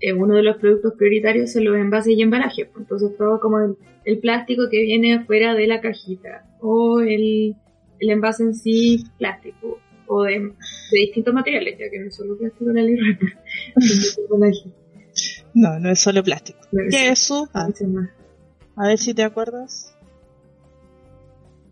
eh, 0.00 0.12
uno 0.12 0.34
de 0.34 0.42
los 0.42 0.56
productos 0.56 0.94
prioritarios 0.96 1.52
son 1.52 1.64
los 1.64 1.76
envases 1.76 2.16
y 2.16 2.22
embalajes. 2.22 2.68
Entonces 2.76 3.16
todo 3.16 3.40
como 3.40 3.58
el, 3.60 3.76
el 4.04 4.18
plástico 4.18 4.68
que 4.70 4.82
viene 4.82 5.14
afuera 5.14 5.54
de 5.54 5.66
la 5.66 5.80
cajita 5.80 6.44
o 6.60 7.00
el, 7.00 7.54
el 8.00 8.10
envase 8.10 8.44
en 8.44 8.54
sí 8.54 9.04
plástico 9.18 9.78
o 10.06 10.22
de, 10.22 10.40
de 10.40 10.98
distintos 10.98 11.34
materiales, 11.34 11.78
ya 11.78 11.90
que 11.90 11.98
no 11.98 12.06
es 12.06 12.16
solo 12.16 12.36
plástico 12.36 12.72
la 12.72 12.82
ley. 12.82 12.96
No, 15.54 15.80
no 15.80 15.90
es 15.90 15.98
solo 15.98 16.22
plástico. 16.22 16.58
No, 16.70 16.82
¿Qué 16.88 17.08
es 17.08 17.22
eso? 17.22 17.48
Ah, 17.52 17.68
a 18.76 18.86
ver 18.86 18.98
si 18.98 19.12
te 19.14 19.24
acuerdas. 19.24 19.96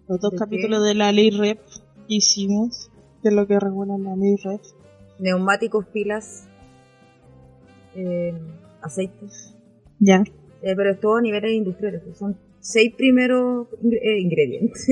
Los 0.08 0.20
dos 0.20 0.32
¿De 0.32 0.38
capítulos 0.38 0.84
de 0.84 0.94
la 0.94 1.12
ley 1.12 1.30
REP 1.30 1.60
hicimos, 2.08 2.90
que 3.22 3.28
es 3.28 3.34
lo 3.34 3.46
que 3.46 3.60
regula 3.60 3.96
la 3.98 4.16
ley 4.16 4.36
REP. 4.42 4.60
Neumáticos, 5.18 5.86
pilas, 5.86 6.46
eh, 7.94 8.34
aceites. 8.82 9.54
Ya. 9.98 10.22
Eh, 10.62 10.74
pero 10.76 10.90
es 10.90 11.00
todo 11.00 11.16
a 11.16 11.20
niveles 11.22 11.52
industriales. 11.52 12.02
pues, 12.04 12.18
Son 12.18 12.36
seis 12.60 12.94
primeros 12.96 13.68
ingre- 13.82 14.00
eh, 14.02 14.20
ingredientes. 14.20 14.86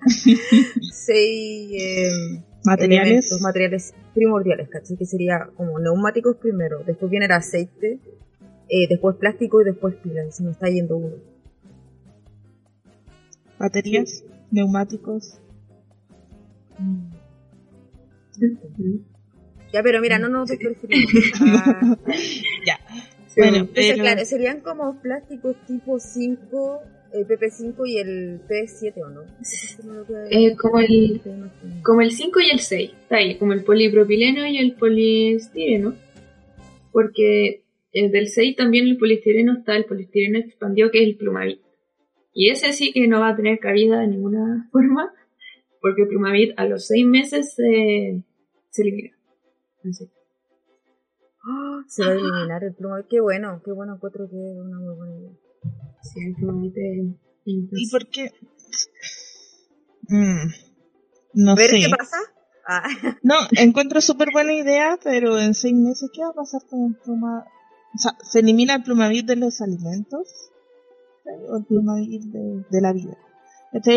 seis 0.92 1.72
eh, 1.72 2.42
Materiales. 2.64 3.06
elementos, 3.08 3.40
materiales 3.40 3.94
primordiales, 4.14 4.68
¿cachai? 4.68 4.96
Que 4.96 5.06
sería 5.06 5.48
como 5.56 5.78
neumáticos 5.78 6.36
primero, 6.36 6.82
después 6.84 7.10
viene 7.10 7.26
el 7.26 7.32
aceite, 7.32 7.98
eh, 8.68 8.86
después 8.88 9.16
plástico 9.16 9.60
y 9.60 9.64
después 9.64 9.94
pilas. 9.96 10.26
Y 10.28 10.32
se 10.32 10.42
me 10.44 10.50
está 10.52 10.68
yendo 10.68 10.96
uno. 10.96 11.16
Baterías, 13.58 14.24
neumáticos. 14.50 15.38
Ya, 19.72 19.82
pero 19.82 20.00
mira, 20.00 20.18
no 20.18 20.28
nos. 20.28 20.50
Ah, 21.40 21.96
Ya. 22.66 22.78
Bueno, 23.36 23.56
Entonces, 23.58 23.92
pero 23.92 24.02
claro, 24.02 24.24
serían 24.24 24.60
como 24.60 25.00
plásticos 25.00 25.56
tipo 25.66 25.98
5, 25.98 26.80
el 27.14 27.26
PP5 27.26 27.88
y 27.88 27.98
el 27.98 28.40
P7, 28.46 28.92
¿o 29.02 29.08
no? 29.08 29.22
Eh, 30.30 30.54
como 30.56 30.80
el-. 30.80 31.20
Como 31.82 32.00
el 32.02 32.10
5 32.10 32.40
y 32.40 32.50
el 32.50 32.60
6, 32.60 32.90
está 33.02 33.16
ahí, 33.16 33.36
como 33.36 33.54
el 33.54 33.64
polipropileno 33.64 34.46
y 34.46 34.58
el 34.58 34.74
poliestireno. 34.74 35.94
Porque 36.92 37.62
eh, 37.92 38.10
del 38.10 38.28
6 38.28 38.56
también 38.56 38.86
el 38.86 38.98
poliestireno 38.98 39.58
está 39.58 39.76
el 39.76 39.86
poliestireno 39.86 40.38
expandido, 40.38 40.90
que 40.90 41.02
es 41.02 41.08
el 41.08 41.16
plumavit. 41.16 41.60
Y 42.34 42.50
ese 42.50 42.72
sí 42.72 42.92
que 42.92 43.06
no 43.08 43.20
va 43.20 43.30
a 43.30 43.36
tener 43.36 43.58
cabida 43.58 44.00
de 44.00 44.08
ninguna 44.08 44.68
forma, 44.72 45.12
porque 45.80 46.02
el 46.02 46.08
plumavit 46.08 46.52
a 46.58 46.66
los 46.66 46.86
6 46.86 47.06
meses 47.06 47.54
se, 47.54 48.22
se 48.70 48.82
elimina. 48.82 49.16
Así. 49.88 50.10
Ah, 51.44 51.82
se 51.88 52.04
va 52.04 52.10
a 52.10 52.14
eliminar 52.14 52.62
el 52.64 52.74
pluma. 52.74 53.04
Qué 53.08 53.20
bueno, 53.20 53.60
qué 53.64 53.72
bueno 53.72 53.94
encuentro 53.94 54.28
que 54.28 54.36
es 54.36 54.56
una 54.56 54.78
muy 54.78 54.94
buena 54.94 55.16
idea. 55.16 55.30
Sí, 56.02 56.20
el 56.26 56.34
plumavit 56.34 56.76
es 56.76 57.16
¿Y 57.44 57.90
por 57.90 58.06
qué? 58.08 58.30
Mm, 60.08 60.48
no 61.34 61.54
¿Ver 61.56 61.70
sé. 61.70 61.78
qué 61.80 61.88
pasa? 61.96 62.16
Ah, 62.66 62.82
No, 63.22 63.34
encuentro 63.56 64.00
súper 64.00 64.28
buena 64.32 64.52
idea, 64.52 64.98
pero 65.02 65.38
en 65.38 65.54
seis 65.54 65.74
meses, 65.74 66.10
¿qué 66.12 66.22
va 66.22 66.28
a 66.30 66.34
pasar 66.34 66.62
con 66.68 66.84
el 66.86 66.96
pluma? 66.96 67.44
O 67.94 67.98
sea, 67.98 68.16
¿se 68.22 68.38
elimina 68.40 68.76
el 68.76 68.82
plumavit 68.84 69.26
de 69.26 69.36
los 69.36 69.60
alimentos? 69.60 70.50
¿O 71.48 71.56
el 71.56 71.64
plumavit 71.64 72.22
de, 72.22 72.64
de 72.70 72.80
la 72.80 72.92
vida? 72.92 73.16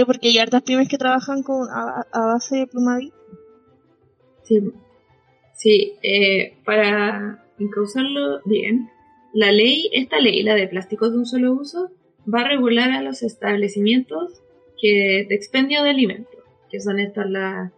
Porque 0.06 0.30
hay 0.30 0.38
hartas 0.40 0.64
pymes 0.64 0.88
que 0.88 0.98
trabajan 0.98 1.44
con, 1.44 1.68
a, 1.70 2.06
a 2.12 2.26
base 2.26 2.58
de 2.58 2.68
plumavit. 2.68 3.14
Sí, 4.44 4.60
sí 5.56 5.94
eh, 6.04 6.58
para 6.66 7.44
encauzarlo 7.60 8.42
bien, 8.46 8.90
la 9.34 9.52
ley, 9.52 9.90
esta 9.94 10.20
ley, 10.20 10.44
la 10.44 10.56
de 10.56 10.68
plásticos 10.68 11.12
de 11.12 11.18
un 11.20 11.26
solo 11.26 11.54
uso, 11.54 11.90
va 12.32 12.42
a 12.42 12.48
regular 12.48 12.92
a 12.92 13.02
los 13.02 13.24
establecimientos 13.24 14.42
que, 14.82 15.26
de 15.28 15.36
expendio 15.36 15.84
de 15.84 15.90
alimentos, 15.90 16.40
que 16.70 16.80
son 16.80 17.00
estas 17.00 17.30
la- 17.30 17.72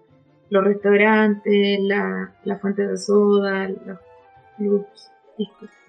los 0.50 0.64
restaurantes, 0.64 1.80
la, 1.82 2.34
las 2.46 2.62
fuentes 2.62 2.90
de 2.90 2.98
soda, 2.98 3.68
los 3.70 4.00
clubs, 4.58 5.12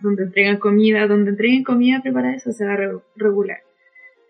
donde 0.01 0.25
entregan 0.25 0.59
comida, 0.59 1.07
donde 1.07 1.31
entreguen 1.31 1.63
comida 1.65 2.01
preparada, 2.03 2.35
eso 2.35 2.53
se 2.53 2.65
va 2.65 2.73
a 2.73 2.77
re- 2.77 2.99
regular. 3.17 3.59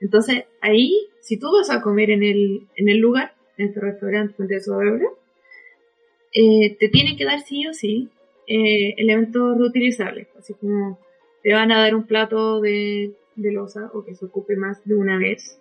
Entonces, 0.01 0.45
ahí, 0.61 0.95
si 1.21 1.39
tú 1.39 1.49
vas 1.57 1.71
a 1.71 1.81
comer 1.81 2.11
en 2.11 2.23
el, 2.23 2.69
en 2.77 2.89
el 2.89 2.99
lugar, 2.99 3.33
en 3.57 3.69
este 3.69 3.81
restaurante, 3.81 4.35
fuente 4.35 4.55
de 4.55 4.61
soda, 4.61 4.83
eh, 6.33 6.77
te 6.79 6.89
tienen 6.89 7.17
que 7.17 7.25
dar 7.25 7.41
sí 7.41 7.67
o 7.67 7.73
sí 7.73 8.09
eh, 8.47 8.95
elementos 8.97 9.59
reutilizables, 9.59 10.29
así 10.39 10.55
como 10.55 10.99
te 11.43 11.53
van 11.53 11.71
a 11.73 11.81
dar 11.81 11.95
un 11.95 12.07
plato 12.07 12.61
de, 12.61 13.13
de 13.37 13.53
losa 13.53 13.91
o 13.95 14.05
que 14.05 14.15
se 14.15 14.27
ocupe 14.27 14.57
más 14.57 14.85
de 14.85 14.95
una 14.95 15.19
vez, 15.19 15.61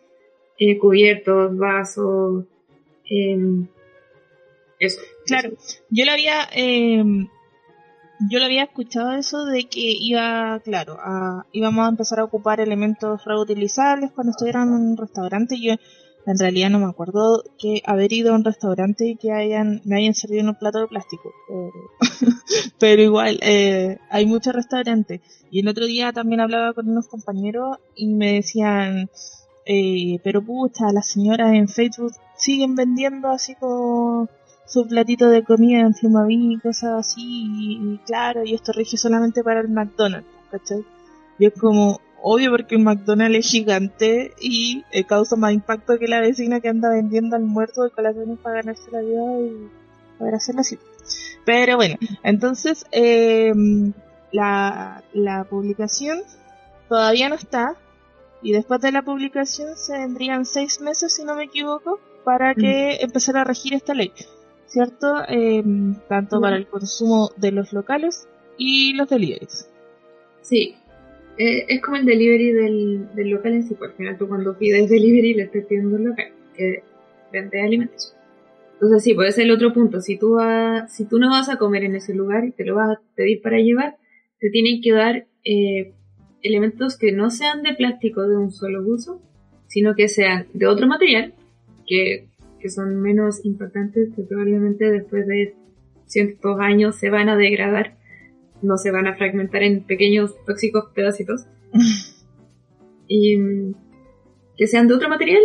eh, 0.58 0.77
cubiertos, 0.77 1.56
vasos, 1.58 2.45
em, 3.10 3.67
eso. 4.80 5.01
Claro, 5.25 5.51
yo 5.89 6.06
lo 6.06 6.12
había, 6.12 6.47
eh, 6.56 7.03
yo 8.30 8.39
lo 8.39 8.45
había 8.45 8.63
escuchado 8.63 9.13
eso 9.13 9.45
de 9.45 9.65
que 9.65 9.95
iba, 9.99 10.60
claro, 10.63 10.97
a, 10.99 11.45
íbamos 11.51 11.86
a 11.86 11.89
empezar 11.89 12.19
a 12.19 12.23
ocupar 12.23 12.60
elementos 12.60 13.23
reutilizables 13.25 14.12
cuando 14.12 14.32
estuvieran 14.32 14.69
en 14.69 14.91
un 14.91 14.97
restaurante. 14.97 15.58
Yo 15.62 15.75
en 16.28 16.38
realidad 16.38 16.70
no 16.70 16.80
me 16.80 16.86
acuerdo 16.86 17.44
que 17.58 17.82
haber 17.86 18.12
ido 18.12 18.34
a 18.34 18.36
un 18.36 18.44
restaurante 18.44 19.08
y 19.08 19.16
que 19.16 19.30
me 19.86 19.98
hayan 19.98 20.13
servido 20.13 20.42
en 20.42 20.50
un 20.50 20.56
plato 20.56 20.80
de 20.80 20.88
plástico. 20.88 21.32
Pero, 21.48 21.72
pero 22.80 23.02
igual, 23.02 23.40
eh, 23.42 23.98
hay 24.10 24.26
muchos 24.26 24.54
restaurantes. 24.54 25.22
Y 25.50 25.62
el 25.62 25.70
otro 25.70 25.86
día 25.86 26.12
también 26.12 26.42
hablaba 26.42 26.74
con 26.74 26.90
unos 26.90 27.08
compañeros 27.08 27.78
y 27.96 28.08
me 28.08 28.34
decían, 28.34 29.10
eh, 29.66 30.20
pero 30.22 30.42
pucha, 30.44 30.92
las 30.92 31.08
señoras 31.08 31.54
en 31.54 31.70
Facebook 31.70 32.13
siguen 32.36 32.76
vendiendo 32.76 33.30
así 33.30 33.56
como 33.56 34.28
su 34.66 34.86
platito 34.86 35.30
de 35.30 35.46
comida 35.46 35.80
en 35.80 35.96
Flumaví 35.96 36.56
y 36.56 36.60
cosas 36.60 36.92
así, 37.00 37.22
y, 37.22 37.94
y 37.94 37.98
claro, 38.06 38.44
y 38.44 38.54
esto 38.54 38.74
rige 38.74 38.98
solamente 38.98 39.44
para 39.44 39.62
el 39.62 39.70
McDonald's, 39.70 40.28
¿cachai? 40.52 40.84
Y 41.40 41.46
es 41.46 41.54
como, 41.54 42.02
obvio 42.30 42.52
porque 42.52 42.76
el 42.76 42.82
McDonald's 42.82 43.38
es 43.40 43.52
gigante 43.52 44.34
y 44.40 44.84
eh, 44.92 45.06
causa 45.06 45.36
más 45.36 45.54
impacto 45.54 45.98
que 45.98 46.08
la 46.08 46.20
vecina 46.20 46.60
que 46.60 46.70
anda 46.70 46.90
vendiendo 46.90 47.36
almuerzo 47.36 47.84
de 47.84 47.92
colaciones 47.92 48.38
para 48.40 48.58
ganarse 48.58 48.92
la 48.92 49.02
vida 49.02 49.40
y 49.40 49.70
poder 50.18 50.36
hacerlo 50.36 50.62
así. 50.62 50.78
Pero 51.46 51.78
bueno, 51.78 51.96
entonces 52.24 52.86
eh, 52.92 53.54
la, 54.32 55.04
la 55.13 55.46
publicación 55.46 56.20
todavía 56.90 57.30
no 57.30 57.36
está 57.36 57.76
y 58.42 58.52
después 58.52 58.82
de 58.82 58.92
la 58.92 59.04
publicación 59.04 59.78
se 59.78 59.98
vendrían 59.98 60.46
seis 60.46 60.82
meses, 60.82 61.16
si 61.16 61.24
no 61.24 61.36
me 61.36 61.46
equivoco, 61.46 62.00
para 62.24 62.54
que 62.54 62.98
empezara 63.02 63.42
a 63.42 63.46
regir 63.46 63.74
esta 63.74 63.94
ley. 63.94 64.12
¿cierto? 64.68 65.24
Eh, 65.28 65.63
tanto 66.08 66.40
para 66.40 66.58
el 66.58 66.68
consumo 66.68 67.32
de 67.38 67.52
los 67.52 67.74
locales 67.74 68.28
y 68.58 68.94
los 68.94 69.10
deliveries. 69.10 69.70
Sí, 70.42 70.76
eh, 71.38 71.65
es 71.67 71.82
como 71.82 71.97
el 71.97 72.06
delivery 72.06 72.52
del, 72.52 73.15
del 73.15 73.30
local 73.30 73.54
en 73.54 73.63
sí, 73.63 73.76
porque 73.76 73.91
al 73.91 73.97
final 73.97 74.17
tú 74.17 74.28
cuando 74.28 74.58
pides 74.58 74.89
delivery 74.89 75.34
le 75.34 75.43
estás 75.43 75.65
pidiendo 75.65 75.97
un 75.97 76.06
local 76.06 76.28
que 76.56 76.84
vende 77.32 77.62
alimentos. 77.62 78.15
Entonces 78.73 79.04
sí, 79.04 79.13
puede 79.13 79.32
ser 79.32 79.45
el 79.45 79.52
otro 79.52 79.73
punto. 79.73 80.02
Si 80.02 80.17
tú, 80.17 80.34
vas, 80.34 80.95
si 80.95 81.06
tú 81.06 81.17
no 81.17 81.30
vas 81.30 81.50
a 81.50 81.58
comer 81.58 81.84
en 81.84 81.95
ese 81.95 82.13
lugar 82.13 82.45
y 82.45 82.52
te 82.52 82.63
lo 82.63 82.76
vas 82.76 82.97
a 82.97 83.02
pedir 83.15 83.41
para 83.41 83.58
llevar, 83.58 83.97
te 84.39 84.50
tienen 84.50 84.82
que 84.82 84.91
dar 84.93 85.26
eh, 85.43 85.93
elementos 86.43 86.97
que 86.97 87.12
no 87.12 87.30
sean 87.30 87.63
de 87.63 87.73
plástico 87.73 88.28
de 88.28 88.38
un 88.38 88.52
solo 88.52 88.84
uso, 88.86 89.21
sino 89.67 89.95
que 89.95 90.08
sean 90.08 90.47
de 90.54 90.67
otro 90.67 90.88
material, 90.88 91.34
que, 91.88 92.28
que 92.60 92.69
son 92.69 93.02
menos 93.02 93.43
impactantes, 93.45 94.10
que 94.15 94.23
probablemente 94.23 94.91
después 94.91 95.26
de 95.26 95.56
cientos 96.06 96.60
años 96.60 96.95
se 96.97 97.10
van 97.10 97.30
a 97.30 97.36
degradar, 97.36 97.97
no 98.62 98.78
se 98.78 98.91
van 98.91 99.08
a 99.08 99.15
fragmentar 99.15 99.63
en 99.63 99.84
pequeños 99.84 100.36
tóxicos 100.46 100.86
pedacitos. 100.93 101.46
y 103.08 103.38
que 104.58 104.67
sean 104.67 104.88
de 104.88 104.96
otro 104.96 105.10
material, 105.10 105.41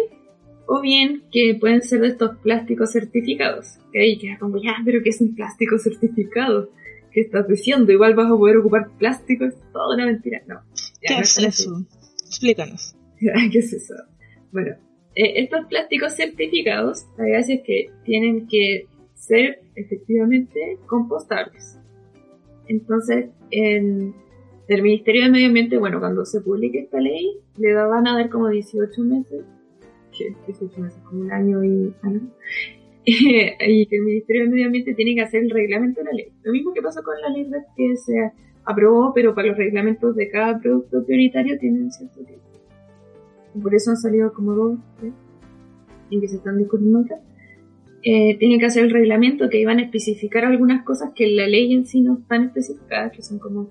o 0.66 0.80
bien 0.80 1.24
que 1.30 1.56
pueden 1.60 1.82
ser 1.82 2.00
de 2.00 2.08
estos 2.08 2.36
plásticos 2.38 2.92
certificados. 2.92 3.78
Que 3.92 4.00
ahí 4.00 4.18
queda 4.18 4.38
como, 4.38 4.60
ya, 4.62 4.76
pero 4.84 5.00
¿qué 5.02 5.10
es 5.10 5.20
un 5.20 5.34
plástico 5.34 5.78
certificado? 5.78 6.70
¿Qué 7.10 7.20
estás 7.20 7.46
diciendo? 7.46 7.92
Igual 7.92 8.14
vas 8.14 8.26
a 8.26 8.36
poder 8.36 8.56
ocupar 8.56 8.90
plástico, 8.98 9.44
es 9.44 9.54
toda 9.72 9.94
una 9.94 10.06
mentira. 10.06 10.42
No. 10.46 10.62
ya, 11.02 11.08
¿Qué 11.08 11.14
no 11.14 11.20
es 11.20 11.38
eso? 11.38 11.86
Explícanos. 12.26 12.94
¿Qué 13.52 13.58
es 13.58 13.72
eso? 13.72 13.94
Bueno, 14.50 14.76
eh, 15.14 15.42
estos 15.42 15.66
plásticos 15.66 16.14
certificados, 16.14 17.06
la 17.18 17.26
gracia 17.26 17.56
es 17.56 17.62
que 17.66 17.90
tienen 18.04 18.46
que 18.48 18.86
ser 19.14 19.60
efectivamente 19.74 20.78
compostables. 20.86 21.78
Entonces, 22.66 23.30
en 23.50 24.14
el 24.68 24.82
Ministerio 24.82 25.24
de 25.24 25.30
Medio 25.30 25.46
Ambiente, 25.48 25.78
bueno, 25.78 26.00
cuando 26.00 26.24
se 26.24 26.40
publique 26.40 26.80
esta 26.80 27.00
ley, 27.00 27.38
le 27.58 27.74
van 27.74 28.06
a 28.06 28.14
dar 28.14 28.30
como 28.30 28.48
18 28.48 29.02
meses, 29.02 29.44
que 30.16 30.34
18 30.46 30.80
meses, 30.80 31.00
como 31.04 31.22
un 31.22 31.32
año 31.32 31.64
y 31.64 31.94
algo, 32.02 32.26
y 33.04 33.86
que 33.86 33.96
el 33.96 34.02
Ministerio 34.02 34.44
de 34.44 34.50
Medio 34.50 34.66
Ambiente 34.66 34.94
tiene 34.94 35.14
que 35.14 35.22
hacer 35.22 35.42
el 35.42 35.50
reglamento 35.50 36.00
de 36.00 36.04
la 36.04 36.12
ley. 36.12 36.32
Lo 36.42 36.52
mismo 36.52 36.72
que 36.72 36.82
pasó 36.82 37.02
con 37.02 37.20
la 37.20 37.28
ley 37.28 37.48
que 37.76 37.96
se 37.96 38.32
aprobó, 38.64 39.12
pero 39.14 39.34
para 39.34 39.48
los 39.48 39.56
reglamentos 39.56 40.14
de 40.14 40.30
cada 40.30 40.60
producto 40.60 41.04
prioritario 41.04 41.58
tienen 41.58 41.90
cierto 41.90 42.24
tiempo. 42.24 42.42
Por 43.60 43.74
eso 43.74 43.90
han 43.90 43.96
salido 43.96 44.32
como 44.32 44.54
dos, 44.54 44.78
y 46.08 46.20
que 46.20 46.28
se 46.28 46.36
están 46.36 46.58
discutiendo 46.58 47.00
acá. 47.00 47.20
Eh, 48.04 48.36
que 48.38 48.66
hacer 48.66 48.84
el 48.84 48.90
reglamento 48.90 49.48
que 49.48 49.60
iban 49.60 49.78
a 49.78 49.82
especificar 49.82 50.44
algunas 50.44 50.84
cosas 50.84 51.10
que 51.14 51.28
la 51.28 51.46
ley 51.46 51.72
en 51.72 51.86
sí 51.86 52.00
no 52.00 52.14
están 52.14 52.44
especificadas, 52.46 53.12
que 53.12 53.22
son 53.22 53.38
como, 53.38 53.70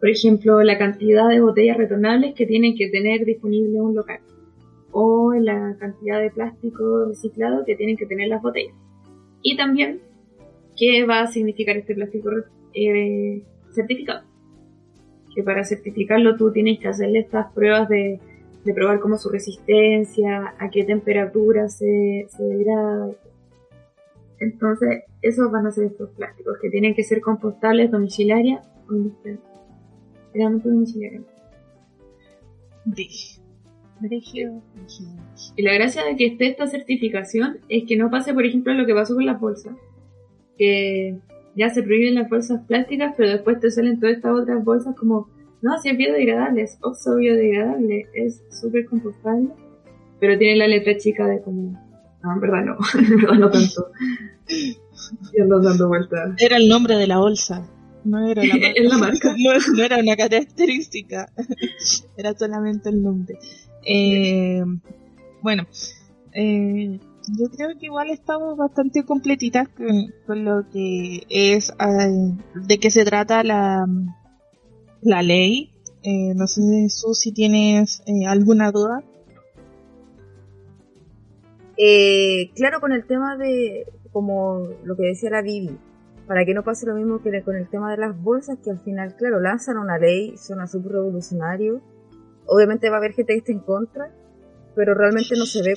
por 0.00 0.08
ejemplo, 0.08 0.60
la 0.62 0.76
cantidad 0.76 1.28
de 1.28 1.40
botellas 1.40 1.76
retornables 1.76 2.34
que 2.34 2.46
tienen 2.46 2.74
que 2.76 2.88
tener 2.88 3.24
disponible 3.24 3.80
un 3.80 3.94
local, 3.94 4.20
o 4.90 5.34
la 5.34 5.76
cantidad 5.78 6.20
de 6.20 6.30
plástico 6.30 7.06
reciclado 7.06 7.64
que 7.64 7.76
tienen 7.76 7.96
que 7.96 8.06
tener 8.06 8.28
las 8.28 8.42
botellas. 8.42 8.74
Y 9.42 9.56
también 9.56 10.00
qué 10.76 11.04
va 11.06 11.20
a 11.20 11.26
significar 11.28 11.76
este 11.76 11.94
plástico 11.94 12.30
eh, 12.74 13.42
certificado. 13.70 14.24
que 15.34 15.44
para 15.44 15.62
certificarlo 15.64 16.36
tú 16.36 16.50
tienes 16.50 16.80
que 16.80 16.88
hacerle 16.88 17.20
estas 17.20 17.52
pruebas 17.52 17.88
de, 17.88 18.18
de 18.64 18.74
probar 18.74 18.98
como 18.98 19.16
su 19.16 19.28
resistencia, 19.28 20.54
a 20.58 20.70
qué 20.70 20.82
temperatura 20.84 21.68
se, 21.68 22.26
se 22.28 22.42
degrada. 22.42 23.10
Entonces, 24.40 25.04
esos 25.22 25.52
van 25.52 25.66
a 25.66 25.70
ser 25.70 25.84
estos 25.84 26.10
plásticos 26.10 26.56
que 26.60 26.70
tienen 26.70 26.94
que 26.94 27.04
ser 27.04 27.20
compostables 27.20 27.90
domiciliarias 27.90 28.66
o. 28.88 28.94
Brígido. 32.84 33.44
Brígido, 34.00 34.62
brígido. 34.74 35.10
Y 35.56 35.62
la 35.62 35.74
gracia 35.74 36.04
de 36.04 36.16
que 36.16 36.26
esté 36.26 36.48
esta 36.48 36.66
certificación 36.66 37.58
es 37.68 37.84
que 37.86 37.98
no 37.98 38.10
pase, 38.10 38.32
por 38.32 38.46
ejemplo, 38.46 38.72
lo 38.72 38.86
que 38.86 38.94
pasó 38.94 39.14
con 39.14 39.26
las 39.26 39.38
bolsas. 39.38 39.74
Que 40.56 41.18
ya 41.54 41.68
se 41.68 41.82
prohíben 41.82 42.14
las 42.14 42.30
bolsas 42.30 42.62
plásticas, 42.66 43.14
pero 43.16 43.30
después 43.30 43.60
te 43.60 43.70
salen 43.70 44.00
todas 44.00 44.16
estas 44.16 44.32
otras 44.32 44.64
bolsas 44.64 44.96
como, 44.96 45.28
no, 45.60 45.78
si 45.78 45.90
es 45.90 45.96
biodegradable, 45.96 46.62
es 46.62 46.78
oxo 46.80 47.16
biodegradable, 47.16 48.06
es 48.14 48.42
súper 48.50 48.86
compostable, 48.86 49.48
pero 50.18 50.38
tiene 50.38 50.56
la 50.56 50.68
letra 50.68 50.96
chica 50.96 51.26
de 51.26 51.42
como, 51.42 51.78
no, 52.22 52.32
en 52.32 52.40
verdad 52.40 52.64
no, 52.64 52.76
en 52.98 53.20
verdad 53.20 53.38
no 53.38 53.50
tanto. 53.50 53.90
Y 54.48 55.38
dando 55.38 55.88
vueltas. 55.88 56.34
Era 56.38 56.56
el 56.56 56.68
nombre 56.68 56.96
de 56.96 57.06
la 57.06 57.18
bolsa. 57.18 57.66
No 58.04 58.26
era 58.26 58.42
la 58.42 58.54
marca. 58.54 58.72
Es 58.76 58.88
la 58.88 58.98
marca. 58.98 59.34
No, 59.38 59.74
no 59.76 59.82
era 59.82 59.98
una 59.98 60.16
característica. 60.16 61.30
Era 62.16 62.34
solamente 62.34 62.88
el 62.88 63.02
nombre. 63.02 63.38
Eh, 63.84 64.62
bueno, 65.42 65.66
eh, 66.32 66.98
yo 67.28 67.46
creo 67.50 67.78
que 67.78 67.86
igual 67.86 68.10
estamos 68.10 68.56
bastante 68.56 69.04
completitas 69.04 69.68
con, 69.68 70.12
con 70.26 70.44
lo 70.44 70.68
que 70.70 71.26
es 71.28 71.70
eh, 71.70 72.34
de 72.54 72.78
qué 72.78 72.90
se 72.90 73.04
trata 73.04 73.42
la, 73.42 73.86
la 75.02 75.22
ley. 75.22 75.72
Eh, 76.02 76.32
no 76.34 76.46
sé, 76.46 76.88
Su, 76.88 77.14
si 77.14 77.32
tienes 77.32 78.02
eh, 78.06 78.26
alguna 78.26 78.70
duda. 78.70 79.02
Eh, 81.82 82.50
claro, 82.56 82.80
con 82.80 82.92
el 82.92 83.06
tema 83.06 83.36
de, 83.38 83.86
como 84.12 84.68
lo 84.84 84.96
que 84.96 85.04
decía 85.04 85.30
la 85.30 85.40
Vivi, 85.40 85.78
para 86.26 86.44
que 86.44 86.52
no 86.52 86.62
pase 86.62 86.86
lo 86.86 86.94
mismo 86.94 87.22
que 87.22 87.42
con 87.42 87.56
el 87.56 87.68
tema 87.68 87.90
de 87.90 87.96
las 87.96 88.20
bolsas, 88.22 88.58
que 88.62 88.70
al 88.70 88.80
final, 88.80 89.16
claro, 89.16 89.40
lanzan 89.40 89.78
una 89.78 89.96
ley, 89.98 90.36
suena 90.36 90.66
súper 90.66 90.92
revolucionario. 90.92 91.80
Obviamente 92.46 92.90
va 92.90 92.96
a 92.96 92.98
haber 92.98 93.12
gente 93.12 93.32
que 93.32 93.38
esté 93.38 93.52
en 93.52 93.60
contra, 93.60 94.12
pero 94.74 94.94
realmente 94.94 95.34
no 95.38 95.46
se 95.46 95.62
ve 95.62 95.74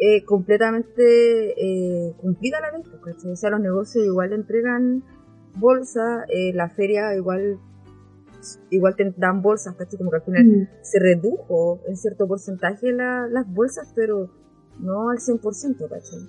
eh, 0.00 0.24
completamente 0.24 1.54
eh, 1.56 2.12
cumplida 2.20 2.60
la 2.60 2.72
ley. 2.72 2.82
pues, 2.82 3.14
¿cachai? 3.16 3.30
O 3.32 3.36
sea, 3.36 3.50
los 3.50 3.60
negocios 3.60 4.04
igual 4.04 4.32
entregan 4.32 5.04
bolsa, 5.56 6.24
eh, 6.28 6.52
la 6.52 6.68
feria 6.70 7.14
igual 7.14 7.58
igual 8.70 8.96
te 8.96 9.14
dan 9.16 9.40
bolsas, 9.40 9.74
¿cachai? 9.76 9.96
Como 9.96 10.10
que 10.10 10.16
al 10.16 10.22
final 10.24 10.44
Mm. 10.46 10.68
se 10.82 10.98
redujo 10.98 11.80
en 11.86 11.96
cierto 11.96 12.26
porcentaje 12.26 12.92
la- 12.92 13.28
las 13.28 13.46
bolsas, 13.50 13.92
pero 13.94 14.28
no 14.80 15.10
al 15.10 15.18
100%, 15.18 15.88
¿cachai? 15.88 16.20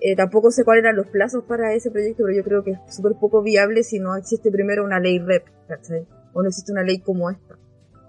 Eh, 0.00 0.16
tampoco 0.16 0.50
sé 0.50 0.64
cuáles 0.64 0.84
eran 0.84 0.96
los 0.96 1.06
plazos 1.06 1.44
para 1.44 1.72
ese 1.72 1.90
proyecto, 1.90 2.24
pero 2.24 2.36
yo 2.36 2.44
creo 2.44 2.62
que 2.64 2.72
es 2.72 2.78
súper 2.94 3.12
poco 3.18 3.42
viable 3.42 3.82
si 3.84 3.98
no 3.98 4.16
existe 4.16 4.50
primero 4.50 4.84
una 4.84 5.00
ley 5.00 5.18
REP, 5.18 5.44
¿cachai? 5.68 6.06
O 6.32 6.42
no 6.42 6.48
existe 6.48 6.72
una 6.72 6.82
ley 6.82 6.98
como 7.00 7.30
esta, 7.30 7.56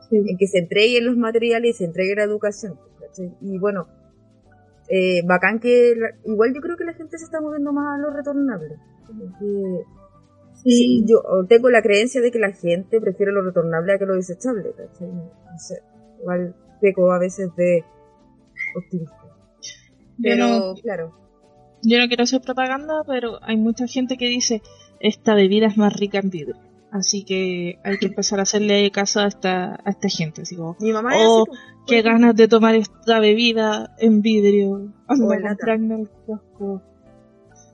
Sí. 0.10 0.18
en 0.28 0.38
que 0.38 0.48
se 0.48 0.60
entreguen 0.60 1.06
los 1.06 1.16
materiales 1.18 1.72
y 1.72 1.74
se 1.78 1.86
entregue 1.86 2.16
la 2.16 2.24
educación, 2.24 2.78
¿cachai? 3.00 3.34
Y 3.42 3.58
bueno, 3.60 3.88
eh, 4.90 5.22
bacán 5.26 5.60
que, 5.60 5.96
la- 5.96 6.16
igual 6.26 6.54
yo 6.54 6.62
creo 6.62 6.76
que 6.78 6.84
la 6.86 6.94
gente 6.94 7.18
se 7.18 7.26
está 7.26 7.40
moviendo 7.42 7.72
más 7.74 7.98
a 7.98 8.02
lo 8.02 8.10
retornable. 8.12 8.76
Como 9.08 9.26
que- 9.40 9.84
Sí, 10.64 11.04
yo 11.08 11.22
tengo 11.48 11.70
la 11.70 11.82
creencia 11.82 12.22
de 12.22 12.32
que 12.32 12.40
la 12.40 12.52
gente 12.52 13.00
prefiere 13.02 13.32
lo 13.32 13.42
retornable 13.44 13.94
a 13.94 13.98
que 14.00 14.06
lo 14.06 14.16
desechable, 14.16 14.72
¿cachai? 14.76 15.08
No 15.12 15.60
sé, 15.60 15.82
igual 16.20 16.56
peco 16.82 17.12
a 17.12 17.20
veces 17.20 17.50
de 17.56 17.84
optimista. 18.76 19.25
Yo 20.18 20.24
Pero, 20.24 20.48
no, 20.48 20.74
claro, 20.76 21.14
yo 21.84 22.00
no 22.00 22.08
quiero 22.08 22.24
hacer 22.24 22.42
propaganda, 22.42 23.04
pero 23.06 23.40
hay 23.44 23.58
mucha 23.58 23.86
gente 23.88 24.18
que 24.18 24.28
dice 24.28 24.62
esta 25.00 25.36
bebida 25.36 25.68
es 25.68 25.78
más 25.78 25.94
rica 25.94 26.20
en 26.20 26.30
vidrio. 26.30 26.56
Así 26.92 27.26
que 27.26 27.78
hay 27.84 27.98
que 27.98 28.06
empezar 28.08 28.40
a 28.40 28.44
hacerle 28.44 28.90
caso 28.92 29.20
a 29.20 29.28
esta, 29.28 29.74
a 29.84 29.90
esta 29.90 30.08
gente. 30.08 30.44
Así 30.44 30.56
como, 30.56 30.78
mi 30.80 30.94
mamá 30.94 31.12
Oh, 31.18 31.42
así, 31.42 31.50
pues. 31.50 31.60
qué 31.88 32.02
ganas 32.02 32.36
de 32.36 32.48
tomar 32.48 32.76
esta 32.76 33.20
bebida 33.20 33.94
en 34.00 34.22
vidrio. 34.22 34.94
A 35.08 35.14
el 35.16 36.10
kiosco. 36.26 36.82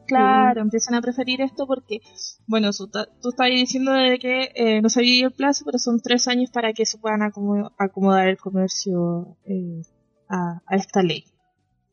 Claro, 0.08 0.62
empiezan 0.62 0.96
a 0.96 1.02
preferir 1.02 1.40
esto 1.42 1.66
porque, 1.68 2.00
bueno, 2.48 2.74
su- 2.74 2.90
tú 2.90 3.30
estabas 3.30 3.52
diciendo 3.54 3.94
de 3.94 4.18
que 4.20 4.52
eh, 4.56 4.82
no 4.82 4.90
sabía 4.90 5.26
el 5.28 5.32
plazo, 5.32 5.64
pero 5.66 5.78
son 5.78 6.00
tres 6.02 6.28
años 6.28 6.50
para 6.52 6.74
que 6.74 6.86
se 6.86 6.98
puedan 6.98 7.22
acomo- 7.22 7.72
acomodar 7.78 8.28
el 8.28 8.38
comercio 8.38 9.38
eh, 9.46 9.84
a, 10.28 10.62
a 10.66 10.76
esta 10.76 11.02
ley. 11.02 11.24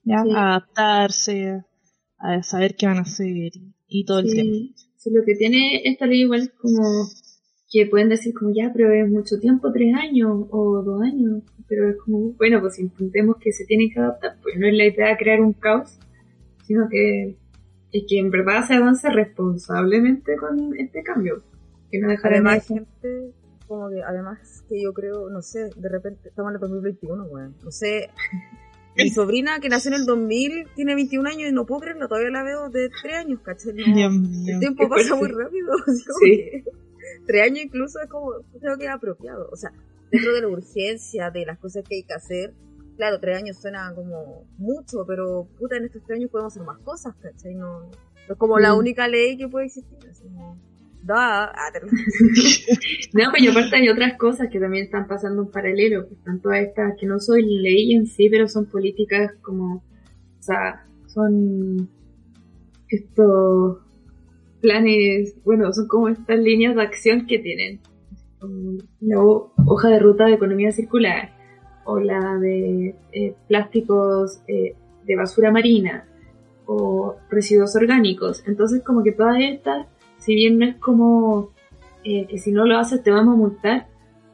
¿Ya? 0.04 0.22
Sí. 0.22 0.30
A 0.34 0.48
adaptarse, 0.48 1.64
a 2.18 2.42
saber 2.42 2.76
qué 2.76 2.86
van 2.86 2.98
a 2.98 3.02
hacer 3.02 3.28
y, 3.28 3.74
y 3.86 4.04
todo 4.04 4.20
el 4.20 4.34
tema. 4.34 4.52
Sí, 4.96 5.10
lo 5.10 5.24
que 5.24 5.34
tiene 5.34 5.82
esta 5.84 6.06
ley 6.06 6.22
igual 6.22 6.42
es 6.42 6.50
como 6.50 7.08
que 7.70 7.86
pueden 7.86 8.08
decir 8.08 8.34
como 8.34 8.52
ya, 8.54 8.72
pero 8.72 8.92
es 8.92 9.08
mucho 9.10 9.38
tiempo, 9.38 9.70
tres 9.72 9.94
años 9.94 10.46
o 10.50 10.82
dos 10.82 11.02
años, 11.02 11.42
pero 11.68 11.88
es 11.88 11.96
como, 11.96 12.32
bueno, 12.32 12.60
pues 12.60 12.78
intentemos 12.78 13.36
que 13.36 13.52
se 13.52 13.66
tienen 13.66 13.90
que 13.90 14.00
adaptar, 14.00 14.38
pues 14.42 14.58
no 14.58 14.66
es 14.66 14.74
la 14.74 14.86
idea 14.86 15.16
crear 15.18 15.40
un 15.40 15.52
caos, 15.52 15.98
sino 16.64 16.88
que, 16.88 17.36
y 17.92 18.06
que 18.06 18.18
en 18.18 18.30
verdad 18.30 18.66
se 18.66 18.74
avance 18.74 19.10
responsablemente 19.10 20.36
con 20.36 20.74
este 20.78 21.02
cambio, 21.02 21.42
que 21.90 21.98
no 21.98 22.08
dejar 22.08 22.32
además 22.32 22.66
gente, 22.66 23.32
como 23.66 23.90
que, 23.90 24.02
además 24.02 24.64
que 24.66 24.82
yo 24.82 24.94
creo, 24.94 25.28
no 25.28 25.42
sé, 25.42 25.70
de 25.76 25.88
repente 25.90 26.30
estamos 26.30 26.50
en 26.50 26.54
el 26.54 26.60
2021, 26.60 27.24
weón, 27.24 27.54
no 27.62 27.70
sé, 27.70 28.08
mi 29.04 29.10
sobrina 29.10 29.60
que 29.60 29.68
nació 29.68 29.90
en 29.90 30.00
el 30.00 30.06
2000 30.06 30.68
tiene 30.74 30.94
21 30.94 31.28
años 31.28 31.50
y 31.50 31.52
no 31.52 31.66
puedo 31.66 31.80
creerlo, 31.82 32.08
todavía 32.08 32.30
la 32.30 32.42
veo 32.42 32.68
de 32.70 32.88
3 33.02 33.14
años, 33.16 33.40
¿cachai? 33.42 33.72
No, 33.74 33.94
Dios 33.94 34.12
mío. 34.12 34.54
el 34.54 34.58
tiempo 34.60 34.88
pasa 34.88 35.14
muy 35.16 35.28
rápido, 35.28 35.68
Sí. 36.20 36.30
que 36.30 36.64
tres 37.26 37.42
años 37.44 37.60
incluso 37.64 38.00
es 38.02 38.08
como, 38.10 38.32
creo 38.60 38.76
que 38.78 38.84
es 38.84 38.90
apropiado, 38.90 39.48
o 39.52 39.56
sea, 39.56 39.72
dentro 40.10 40.32
de 40.34 40.40
la 40.42 40.48
urgencia 40.48 41.30
de 41.30 41.46
las 41.46 41.58
cosas 41.58 41.84
que 41.88 41.96
hay 41.96 42.02
que 42.02 42.14
hacer, 42.14 42.54
claro, 42.96 43.18
tres 43.20 43.36
años 43.38 43.56
suena 43.60 43.92
como 43.94 44.44
mucho, 44.58 45.04
pero 45.06 45.46
puta, 45.58 45.76
en 45.76 45.84
estos 45.84 46.02
tres 46.04 46.18
años 46.18 46.30
podemos 46.30 46.52
hacer 46.52 46.66
más 46.66 46.78
cosas, 46.80 47.14
¿cachai? 47.20 47.54
No, 47.54 47.80
no 47.82 47.90
es 48.34 48.36
como 48.38 48.58
la 48.58 48.74
Mm. 48.74 48.78
única 48.78 49.08
ley 49.08 49.36
que 49.36 49.48
puede 49.48 49.66
existir, 49.66 49.98
así 50.10 50.24
como, 50.24 50.58
da, 51.02 51.44
ah, 51.46 51.72
No, 53.14 53.30
pues 53.30 53.42
y 53.42 53.48
aparte 53.48 53.76
hay 53.76 53.88
otras 53.88 54.16
cosas 54.18 54.48
que 54.50 54.60
también 54.60 54.84
están 54.84 55.06
pasando 55.06 55.42
en 55.42 55.50
paralelo, 55.50 56.06
que 56.08 56.14
están 56.14 56.40
todas 56.40 56.60
estas 56.60 56.94
que 56.98 57.06
no 57.06 57.18
son 57.20 57.38
ley 57.40 57.92
en 57.94 58.06
sí, 58.06 58.28
pero 58.28 58.48
son 58.48 58.66
políticas 58.66 59.32
como, 59.42 59.76
o 59.76 59.82
sea, 60.42 60.86
son 61.06 61.88
estos 62.88 63.78
planes, 64.60 65.36
bueno, 65.44 65.72
son 65.72 65.86
como 65.88 66.08
estas 66.08 66.38
líneas 66.38 66.74
de 66.74 66.82
acción 66.82 67.26
que 67.26 67.38
tienen, 67.38 67.80
la 69.00 69.20
ho- 69.22 69.52
hoja 69.66 69.88
de 69.88 69.98
ruta 69.98 70.26
de 70.26 70.34
economía 70.34 70.72
circular, 70.72 71.32
o 71.84 72.00
la 72.00 72.36
de 72.38 72.94
eh, 73.12 73.34
plásticos 73.48 74.40
eh, 74.48 74.74
de 75.06 75.16
basura 75.16 75.50
marina, 75.50 76.04
o 76.66 77.16
residuos 77.30 77.74
orgánicos. 77.76 78.42
Entonces 78.46 78.82
como 78.84 79.02
que 79.02 79.12
todas 79.12 79.36
estas, 79.40 79.86
si 80.18 80.34
bien 80.34 80.58
no 80.58 80.66
es 80.66 80.76
como 80.76 81.50
eh, 82.04 82.26
que 82.26 82.38
si 82.38 82.52
no 82.52 82.64
lo 82.66 82.78
haces 82.78 83.02
te 83.02 83.10
vamos 83.10 83.34
a 83.34 83.38
multar, 83.38 83.86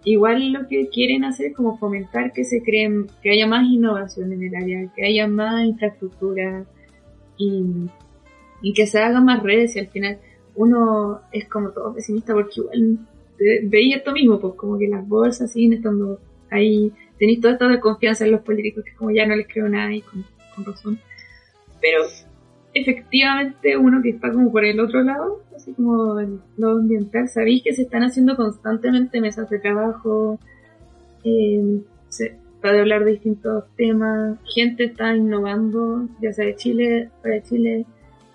igual 0.05 0.53
lo 0.53 0.67
que 0.69 0.89
quieren 0.89 1.25
hacer 1.25 1.47
es 1.47 1.57
como 1.57 1.79
fomentar 1.79 2.33
que 2.33 2.45
se 2.45 2.63
creen, 2.63 3.07
que 3.23 3.31
haya 3.31 3.47
más 3.47 3.65
innovación 3.67 4.33
en 4.33 4.43
el 4.43 4.55
área, 4.55 4.93
que 4.95 5.05
haya 5.07 5.27
más 5.27 5.65
infraestructura 5.65 6.65
y, 7.39 7.89
que 8.75 8.87
se 8.87 8.99
hagan 8.99 9.25
más 9.25 9.43
redes 9.43 9.77
y 9.77 9.81
al 9.81 9.89
final 9.89 10.19
uno 10.57 11.21
es 11.33 11.49
como 11.49 11.71
todo 11.71 11.95
pesimista 11.95 12.33
porque 12.33 12.61
igual 12.61 12.99
ve- 13.39 13.61
veía 13.65 13.97
esto 13.97 14.13
mismo, 14.13 14.39
pues 14.41 14.55
como 14.55 14.79
que 14.79 14.89
las 14.89 15.07
bolsas 15.07 15.53
siguen 15.53 15.75
estando 15.75 16.21
ahí, 16.51 16.93
tenéis 17.19 17.41
toda 17.41 17.55
esta 17.55 17.69
desconfianza 17.69 18.25
en 18.25 18.33
los 18.33 18.43
políticos 18.43 18.85
que 18.85 18.95
como 18.95 19.11
ya 19.11 19.27
no 19.27 19.35
les 19.37 19.49
creo 19.49 19.69
nada 19.69 19.93
y 19.93 20.03
con 20.03 20.25
razón. 20.65 20.99
Pero 21.81 22.05
efectivamente 22.75 23.77
uno 23.77 24.03
que 24.03 24.11
está 24.11 24.31
como 24.33 24.51
por 24.53 24.65
el 24.65 24.81
otro 24.81 25.03
lado, 25.03 25.43
así 25.57 25.73
como 25.73 26.19
en 26.21 26.41
lo 26.57 26.73
ambiental, 26.73 27.29
sabéis 27.29 27.63
que 27.63 27.73
se 27.73 27.83
están 27.83 28.03
haciendo 28.03 28.37
constantemente 28.37 29.21
mesas 29.21 29.49
de 29.49 29.61
trabajo, 29.61 30.39
eh, 31.25 31.81
se 32.09 32.37
hablar 32.63 33.05
de 33.05 33.13
distintos 33.13 33.65
temas, 33.77 34.39
gente 34.55 34.85
está 34.85 35.15
innovando, 35.15 36.09
ya 36.21 36.33
sea 36.33 36.47
de 36.47 36.57
Chile, 36.57 37.11
para 37.23 37.43
Chile, 37.43 37.85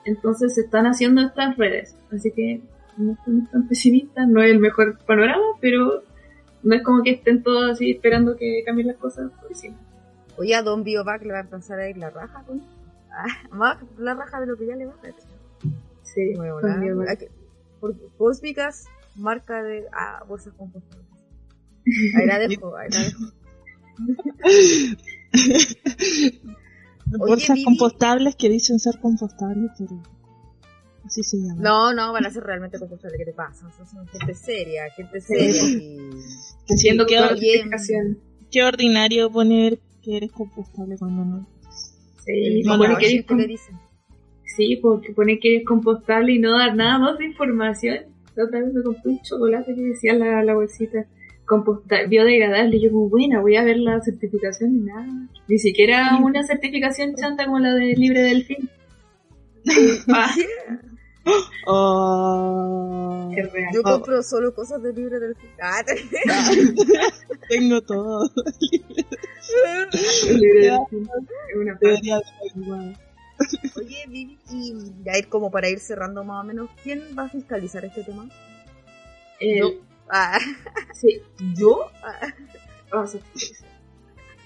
entonces 0.05 0.53
se 0.53 0.61
están 0.61 0.85
haciendo 0.85 1.21
estas 1.21 1.57
redes, 1.57 1.97
así 2.11 2.31
que 2.31 2.61
no 2.97 3.13
estoy 3.13 3.41
tan 3.51 3.67
pesimista, 3.67 4.25
no 4.25 4.41
es 4.43 4.51
el 4.51 4.59
mejor 4.59 4.99
panorama, 5.05 5.45
pero 5.61 6.03
no 6.61 6.75
es 6.75 6.83
como 6.83 7.01
que 7.03 7.11
estén 7.11 7.41
todos 7.41 7.71
así 7.71 7.91
esperando 7.91 8.35
que 8.35 8.61
cambien 8.65 8.87
las 8.87 8.97
cosas 8.97 9.31
por 9.39 9.49
encima. 9.49 9.77
Oye, 10.37 10.55
a 10.55 10.61
Don 10.61 10.83
Biovac 10.83 11.23
le 11.23 11.33
va 11.33 11.39
a 11.39 11.41
empezar 11.41 11.79
a 11.79 11.89
ir 11.89 11.97
la 11.97 12.09
raja, 12.09 12.43
con 12.45 12.61
más 13.51 13.77
la 13.97 14.13
raja 14.13 14.39
de 14.39 14.47
lo 14.47 14.57
que 14.57 14.67
ya 14.67 14.75
le 14.75 14.85
va 14.85 14.93
a 14.93 14.97
hacer. 14.97 15.15
Sí, 16.03 16.33
Muy 16.35 16.49
buena. 16.49 17.15
que- 17.15 17.29
Porque 17.79 18.07
Cósmicas, 18.17 18.85
marca 19.15 19.61
de 19.61 19.85
ah, 19.93 20.23
bolsas 20.27 20.53
compostables. 20.55 21.07
Ahí 22.17 22.25
la 22.27 22.39
dejo, 22.39 22.75
ahí 22.75 22.89
la 22.89 23.03
dejo. 23.03 23.25
Bolsas 27.17 27.57
compostables 27.65 28.35
que 28.35 28.49
dicen 28.49 28.79
ser 28.79 28.99
compostables, 28.99 29.71
pero 29.77 30.01
así 31.05 31.23
se 31.23 31.37
llama. 31.37 31.55
No, 31.59 31.93
no, 31.93 32.13
van 32.13 32.25
a 32.25 32.29
ser 32.29 32.43
realmente 32.43 32.77
compostables. 32.77 33.17
¿Qué 33.17 33.25
te 33.25 33.33
pasa? 33.33 33.67
O 33.67 33.71
sea, 33.71 33.85
son 33.85 34.07
gente 34.07 34.33
seria, 34.35 34.89
gente 34.91 35.19
seria. 35.19 35.69
Y... 35.69 35.97
Bien. 36.83 36.97
certificación. 37.07 38.19
qué 38.51 38.63
ordinario 38.63 39.31
poner 39.31 39.79
que 40.03 40.17
eres 40.17 40.31
compostable 40.31 40.97
cuando 40.97 41.25
no. 41.25 41.47
Sí, 42.25 42.61
No, 42.63 42.77
pone 42.77 42.93
no, 42.93 42.97
que 42.99 43.05
eres 43.05 43.17
gente 43.17 43.27
com- 43.27 43.37
le 43.37 43.47
dicen. 43.47 43.75
sí, 44.45 44.75
porque 44.81 45.13
pone 45.13 45.39
que 45.39 45.55
eres 45.55 45.65
compostable 45.67 46.33
y 46.33 46.39
no 46.39 46.57
dar 46.57 46.75
nada 46.75 46.99
más 46.99 47.17
de 47.17 47.25
información. 47.25 47.97
La 48.35 48.45
otra 48.45 48.59
vez 48.61 48.73
me 48.73 48.83
compré 48.83 49.11
un 49.11 49.21
chocolate 49.21 49.75
que 49.75 49.81
decía 49.81 50.13
la, 50.13 50.43
la 50.43 50.53
bolsita 50.53 51.05
composta 51.45 52.03
biodegradable 52.07 52.77
y 52.77 52.81
yo 52.83 52.91
como 52.91 53.09
buena, 53.09 53.41
voy 53.41 53.55
a 53.55 53.63
ver 53.63 53.77
la 53.77 53.99
certificación 54.01 54.75
y 54.75 54.79
nada. 54.81 55.07
Ni 55.47 55.57
siquiera 55.57 56.17
una 56.23 56.43
certificación 56.43 57.15
chanta 57.15 57.45
como 57.45 57.59
la 57.59 57.73
de 57.73 57.95
Libre 57.95 58.21
Delfín. 58.21 58.69
ah, 60.13 60.33
Oh. 61.65 63.29
Yo 63.73 63.83
compro 63.83 64.23
solo 64.23 64.53
cosas 64.53 64.81
de 64.81 64.93
libre 64.93 65.19
del 65.19 65.35
ah, 65.61 65.83
tengo 67.49 67.81
todo. 67.81 68.29
Oye, 73.77 74.05
Vivi, 74.07 74.37
y 74.51 74.73
ya 75.03 75.17
ir 75.17 75.29
como 75.29 75.49
para 75.49 75.69
ir 75.69 75.79
cerrando 75.79 76.23
más 76.23 76.43
o 76.43 76.47
menos, 76.47 76.69
¿quién 76.83 77.01
va 77.17 77.23
a 77.23 77.29
fiscalizar 77.29 77.85
este 77.85 78.03
tema? 78.03 78.27
Eh, 79.39 79.59
Yo. 79.59 79.71
Ah, 80.09 80.37
Sí, 80.93 81.21
¿Yo? 81.57 81.89
Ah, 82.03 82.33
vamos 82.91 83.15
a 83.15 83.19
fiscalizar. 83.19 83.69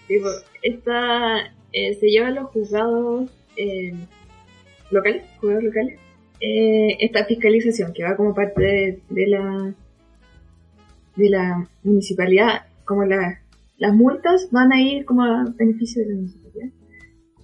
Digo, 0.07 0.29
esta 0.61 1.53
eh, 1.71 1.95
se 1.95 2.07
lleva 2.07 2.27
a 2.27 2.31
los 2.31 2.49
juzgados 2.51 3.31
eh, 3.55 3.93
locales, 4.91 5.23
juzgados 5.39 5.63
locales, 5.63 5.99
eh, 6.39 6.97
esta 6.99 7.25
fiscalización 7.25 7.93
que 7.93 8.03
va 8.03 8.15
como 8.15 8.35
parte 8.35 8.61
de, 8.61 8.99
de 9.09 9.27
la 9.27 9.73
de 11.15 11.29
la 11.29 11.69
municipalidad, 11.83 12.65
como 12.85 13.05
la, 13.05 13.42
las 13.77 13.93
multas 13.93 14.49
van 14.51 14.71
a 14.71 14.81
ir 14.81 15.05
como 15.05 15.23
a 15.23 15.45
beneficio 15.57 16.03
de 16.03 16.09
la 16.09 16.15
municipalidad. 16.15 16.69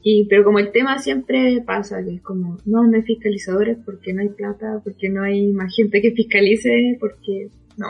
Y, 0.01 0.27
pero 0.29 0.45
como 0.45 0.59
el 0.59 0.71
tema 0.71 0.97
siempre 0.97 1.61
pasa, 1.65 2.03
que 2.03 2.15
es 2.15 2.21
como, 2.21 2.57
no, 2.65 2.83
no 2.83 2.95
hay 2.95 3.03
fiscalizadores 3.03 3.77
porque 3.83 4.13
no 4.13 4.21
hay 4.21 4.29
plata, 4.29 4.79
porque 4.83 5.09
no 5.09 5.23
hay 5.23 5.51
más 5.51 5.75
gente 5.75 6.01
que 6.01 6.11
fiscalice, 6.11 6.97
porque 6.99 7.49
no. 7.77 7.87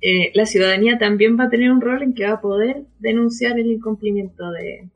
Eh, 0.00 0.32
la 0.34 0.46
ciudadanía 0.46 0.98
también 0.98 1.38
va 1.38 1.44
a 1.44 1.50
tener 1.50 1.70
un 1.70 1.80
rol 1.80 2.02
en 2.02 2.14
que 2.14 2.24
va 2.24 2.34
a 2.34 2.40
poder 2.40 2.84
denunciar 2.98 3.58
el 3.58 3.70
incumplimiento 3.70 4.50
de, 4.50 4.90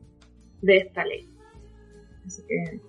de 0.62 0.76
esta 0.78 1.04
ley. 1.04 1.28
Así 2.26 2.42
que 2.48 2.80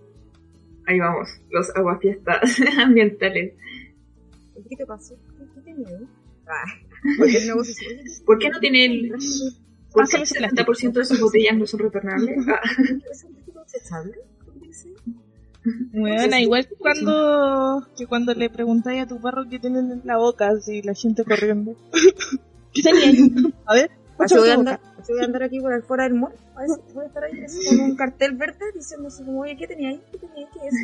ahí 0.87 0.99
vamos, 0.99 1.29
los 1.49 1.75
aguafiestas 1.75 2.59
ambientales. 2.79 3.53
¿Qué 4.69 4.75
te 4.75 4.85
pasó? 4.85 5.15
¿Qué? 5.63 5.75
Ah, 6.47 6.65
¿Por 8.25 8.37
qué 8.39 8.49
no 8.49 8.59
tiene 8.59 8.85
el, 8.85 9.11
por 9.93 10.09
qué 10.09 10.17
el 10.17 10.23
Pásame 10.23 10.23
ese 10.23 10.39
70% 10.65 10.93
de 10.93 11.05
sus 11.05 11.19
botellas 11.19 11.57
no 11.57 11.65
son 11.65 11.79
retornables? 11.79 12.37
Ah. 13.91 14.03
Bueno, 15.93 16.37
igual 16.37 16.67
que 16.67 16.75
cuando, 16.75 17.87
que 17.97 18.05
cuando 18.05 18.33
le 18.33 18.49
preguntáis 18.49 19.01
a 19.01 19.07
tu 19.07 19.17
perro 19.19 19.49
qué 19.49 19.57
tienen 19.57 19.91
en 19.91 20.01
la 20.03 20.17
boca, 20.17 20.49
así 20.49 20.83
la 20.83 20.93
gente 20.93 21.23
corriendo. 21.23 21.75
¿Qué 22.73 22.83
tenía 22.83 23.05
ahí? 23.05 23.33
A 23.65 23.73
ver, 23.73 23.89
voy, 24.17 24.49
a 24.49 24.53
andar, 24.53 24.79
voy 25.07 25.21
a 25.21 25.23
andar 25.23 25.43
aquí 25.43 25.59
por 25.59 25.73
afuera 25.73 26.03
del 26.03 26.13
mall. 26.15 26.33
A 26.55 26.61
ver 26.61 26.69
si 26.69 26.93
voy 26.93 27.05
a 27.05 27.07
estar 27.07 27.23
ahí 27.23 27.43
así 27.43 27.65
con 27.67 27.79
un 27.79 27.95
cartel 27.95 28.35
verde 28.35 28.65
diciendo 28.75 29.07
así 29.07 29.23
como, 29.23 29.41
oye, 29.41 29.57
¿qué 29.57 29.65
tenía 29.67 29.89
ahí? 29.89 30.01
¿Qué 30.11 30.19
tenía 30.19 30.37
ahí? 30.37 30.45
¿Qué 30.53 30.59
es? 30.67 30.75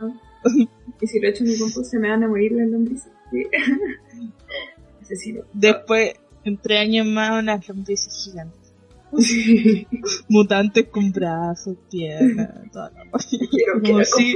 ¿No? 0.00 0.20
Y 1.00 1.06
si 1.06 1.20
lo 1.20 1.28
echo 1.28 1.44
en 1.44 1.50
mi 1.50 1.58
compost 1.58 1.90
se 1.90 1.98
me 1.98 2.10
van 2.10 2.24
a 2.24 2.28
morir 2.28 2.52
las 2.52 2.68
lombrices. 2.68 3.10
Sí. 3.30 3.46
Después, 5.52 6.14
en 6.46 6.56
tres 6.58 6.80
años 6.80 7.06
más, 7.06 7.42
unas 7.42 7.68
lombrices 7.68 8.24
gigantes. 8.24 8.72
Mutantes 10.28 10.88
con 10.88 11.12
brazos, 11.12 11.76
piernas, 11.90 12.50
toda 12.72 12.90
la 12.90 13.04
Quiero 13.50 13.80
que 13.82 14.04
si-. 14.04 14.34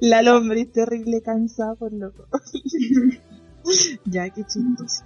La 0.00 0.22
lombriz 0.22 0.72
terrible 0.72 1.22
cansada 1.22 1.74
por 1.74 1.92
loco. 1.92 2.26
ya, 4.04 4.28
qué 4.30 4.44
chistoso. 4.44 5.04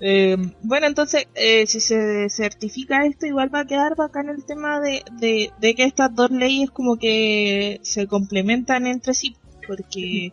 Eh, 0.00 0.36
bueno, 0.62 0.86
entonces, 0.86 1.26
eh, 1.34 1.66
si 1.66 1.80
se 1.80 2.28
certifica 2.30 3.04
esto, 3.04 3.26
igual 3.26 3.54
va 3.54 3.60
a 3.60 3.66
quedar 3.66 3.96
bacán 3.96 4.28
el 4.28 4.44
tema 4.44 4.80
de, 4.80 5.02
de, 5.18 5.50
de 5.60 5.74
que 5.74 5.84
estas 5.84 6.14
dos 6.14 6.30
leyes 6.30 6.70
como 6.70 6.96
que 6.96 7.80
se 7.82 8.06
complementan 8.06 8.86
entre 8.86 9.14
sí, 9.14 9.36
porque 9.66 10.32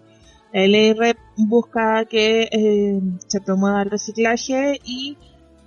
la 0.57 0.65
ley 0.65 0.93
REP 0.93 1.17
busca 1.35 2.05
que 2.05 2.49
eh, 2.51 2.99
se 3.27 3.41
promueva 3.41 3.83
el 3.83 3.91
reciclaje 3.91 4.79
y, 4.83 5.15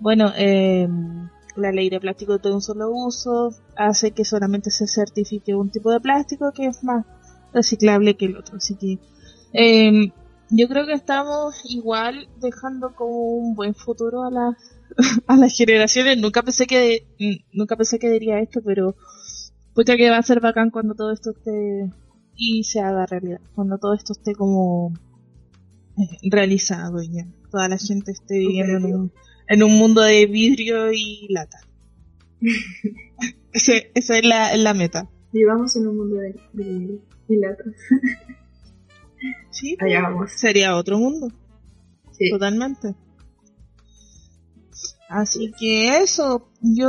bueno, 0.00 0.32
eh, 0.36 0.88
la 1.54 1.70
ley 1.70 1.90
de 1.90 2.00
plástico 2.00 2.38
de 2.38 2.52
un 2.52 2.60
solo 2.60 2.90
uso 2.90 3.54
hace 3.76 4.10
que 4.10 4.24
solamente 4.24 4.72
se 4.72 4.88
certifique 4.88 5.54
un 5.54 5.70
tipo 5.70 5.92
de 5.92 6.00
plástico 6.00 6.50
que 6.50 6.66
es 6.66 6.82
más 6.82 7.06
reciclable 7.52 8.16
que 8.16 8.26
el 8.26 8.36
otro. 8.36 8.56
Así 8.56 8.74
que 8.74 8.98
eh, 9.52 10.12
yo 10.50 10.68
creo 10.68 10.86
que 10.86 10.94
estamos 10.94 11.62
igual 11.66 12.28
dejando 12.40 12.92
como 12.96 13.12
un 13.12 13.54
buen 13.54 13.76
futuro 13.76 14.24
a 14.24 14.30
las 14.32 14.56
a 15.28 15.36
las 15.36 15.56
generaciones. 15.56 16.18
Nunca 16.18 16.42
pensé 16.42 16.66
que 16.66 17.06
nunca 17.52 17.76
pensé 17.76 18.00
que 18.00 18.10
diría 18.10 18.40
esto, 18.40 18.60
pero 18.64 18.96
pucha 19.72 19.96
que 19.96 20.10
va 20.10 20.16
a 20.16 20.22
ser 20.22 20.40
bacán 20.40 20.70
cuando 20.70 20.96
todo 20.96 21.12
esto 21.12 21.30
esté 21.30 21.92
y 22.42 22.64
se 22.64 22.80
haga 22.80 23.04
realidad. 23.06 23.40
Cuando 23.54 23.76
todo 23.78 23.92
esto 23.94 24.14
esté 24.14 24.34
como 24.34 24.94
eh, 25.98 26.28
realizado 26.30 27.02
y 27.02 27.12
ya 27.12 27.26
toda 27.50 27.68
la 27.68 27.76
gente 27.76 28.12
esté 28.12 28.38
viviendo 28.38 28.78
en 28.88 28.94
un, 28.94 29.12
en 29.48 29.62
un 29.62 29.76
mundo 29.76 30.00
de 30.00 30.24
vidrio 30.26 30.90
y 30.92 31.26
lata. 31.30 31.58
Ese- 33.52 33.90
esa 33.94 34.16
es 34.18 34.24
la, 34.24 34.72
meta. 34.74 35.08
Vivamos 35.32 35.76
en 35.76 35.86
un 35.88 35.96
mundo 35.98 36.16
de, 36.16 36.34
de, 36.54 36.98
de 37.28 37.36
latas. 37.36 37.74
Sí, 39.50 39.76
Allá 39.78 40.00
vamos. 40.00 40.32
sería 40.32 40.74
otro 40.76 40.98
mundo. 40.98 41.28
Sí. 42.12 42.30
Totalmente. 42.30 42.94
Así 45.10 45.52
que 45.58 45.98
eso, 46.02 46.48
yo 46.62 46.88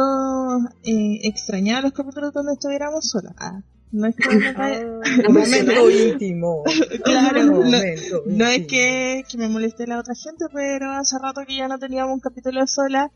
eh, 0.86 1.20
extrañaba 1.24 1.82
los 1.82 1.92
capítulos 1.92 2.32
donde 2.32 2.54
estuviéramos 2.54 3.10
solas. 3.10 3.34
Ah, 3.38 3.62
no 3.91 4.08
es 4.08 4.15
que, 4.15 4.23
Ah, 4.56 5.30
momento 5.30 5.89
íntimo. 5.89 6.63
claro, 7.04 7.43
no, 7.45 7.54
Momento 7.54 8.23
no 8.25 8.45
es 8.47 8.67
que, 8.67 9.23
que 9.30 9.38
me 9.38 9.47
moleste 9.49 9.86
la 9.88 9.99
otra 9.99 10.13
gente, 10.15 10.45
pero 10.54 10.91
hace 10.91 11.17
rato 11.19 11.41
que 11.47 11.58
ya 11.58 11.67
no 11.67 11.77
teníamos 11.80 12.13
un 12.13 12.19
capítulo 12.19 12.65
sola. 12.67 13.12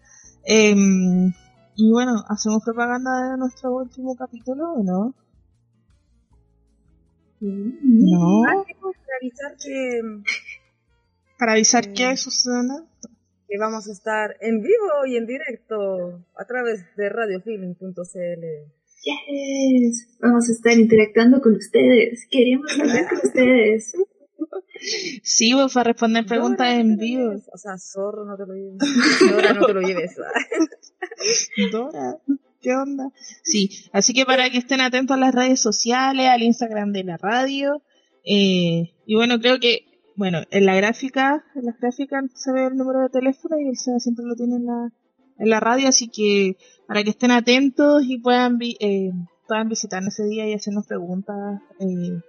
Em, 0.46 1.32
y 1.76 1.92
bueno, 1.92 2.24
hacemos 2.30 2.64
propaganda 2.64 3.32
de 3.32 3.38
nuestro 3.38 3.76
último 3.76 4.16
capítulo, 4.16 4.74
¿o 4.74 4.84
no? 4.84 5.16
No. 7.42 8.64
Sí, 8.66 8.74
pues, 8.82 8.98
para 8.98 9.18
avisar 9.22 9.56
que, 9.58 10.02
Para 11.38 11.52
avisar 11.54 11.86
Eh. 11.88 11.94
qué, 11.96 12.18
Susana. 12.18 12.86
que 13.48 13.58
vamos 13.60 13.88
a 13.88 13.92
estar 13.92 14.36
en 14.42 14.62
vivo 14.62 15.06
y 15.06 15.18
en 15.18 15.26
directo 15.28 16.24
a 16.36 16.46
través 16.46 16.84
de 16.96 17.10
radiofeeling.cl. 17.10 18.72
Yes. 19.04 20.08
Vamos 20.20 20.50
a 20.50 20.52
estar 20.52 20.74
interactuando 20.74 21.42
con 21.42 21.56
ustedes. 21.56 22.28
Queremos 22.30 22.72
hablar 22.80 23.08
con 23.10 23.18
ustedes. 23.24 23.94
Sí, 25.24 25.54
pues 25.54 25.74
para 25.74 25.92
responder 25.92 26.26
preguntas 26.26 26.68
Dora, 26.68 26.80
en 26.80 26.98
vivo. 26.98 27.30
lleves. 27.32 27.50
O 27.54 27.58
sea, 27.58 27.78
zorro, 27.78 28.26
no 28.26 28.36
te 28.38 28.46
lo 28.46 28.54
lleves. 28.54 28.78
Dora, 29.32 29.54
no 29.54 29.66
te 29.66 29.74
lo 29.74 29.82
lleves. 29.82 30.16
Dora, 31.72 32.18
¿qué 32.62 32.74
onda? 32.74 33.12
Sí, 33.44 33.70
así 33.94 34.14
que 34.14 34.26
para 34.26 34.50
que 34.50 34.58
estén 34.58 34.82
atentos 34.82 35.16
a 35.16 35.20
las 35.20 35.34
redes 35.34 35.60
sociales, 35.62 36.28
al 36.28 36.44
Instagram 36.44 36.92
de 36.92 37.04
la 37.04 37.18
radio. 37.18 37.82
eh, 38.26 38.92
y 39.06 39.16
bueno, 39.16 39.40
creo 39.40 39.60
que, 39.60 39.86
bueno, 40.16 40.40
en 40.52 40.66
la 40.66 40.76
gráfica, 40.76 41.44
en 41.56 41.66
las 41.66 41.80
gráficas 41.80 42.26
se 42.34 42.52
ve 42.52 42.66
el 42.66 42.76
número 42.76 43.02
de 43.02 43.10
teléfono 43.10 43.58
y 43.60 43.68
el 43.70 43.78
Seba 43.78 44.00
siempre 44.00 44.26
lo 44.26 44.36
tiene 44.36 44.56
en 44.56 44.66
la, 44.66 44.92
en 45.38 45.50
la 45.50 45.60
radio, 45.60 45.88
así 45.90 46.08
que 46.10 46.58
para 46.88 47.04
que 47.04 47.10
estén 47.12 47.32
atentos 47.32 48.04
y 48.06 48.18
puedan, 48.20 48.58
vi- 48.58 48.78
eh, 48.80 49.12
puedan 49.48 49.70
visitarnos 49.70 50.14
ese 50.14 50.28
día 50.30 50.48
y 50.48 50.54
hacernos 50.54 50.86
preguntas 50.88 51.62
eh, 51.80 52.22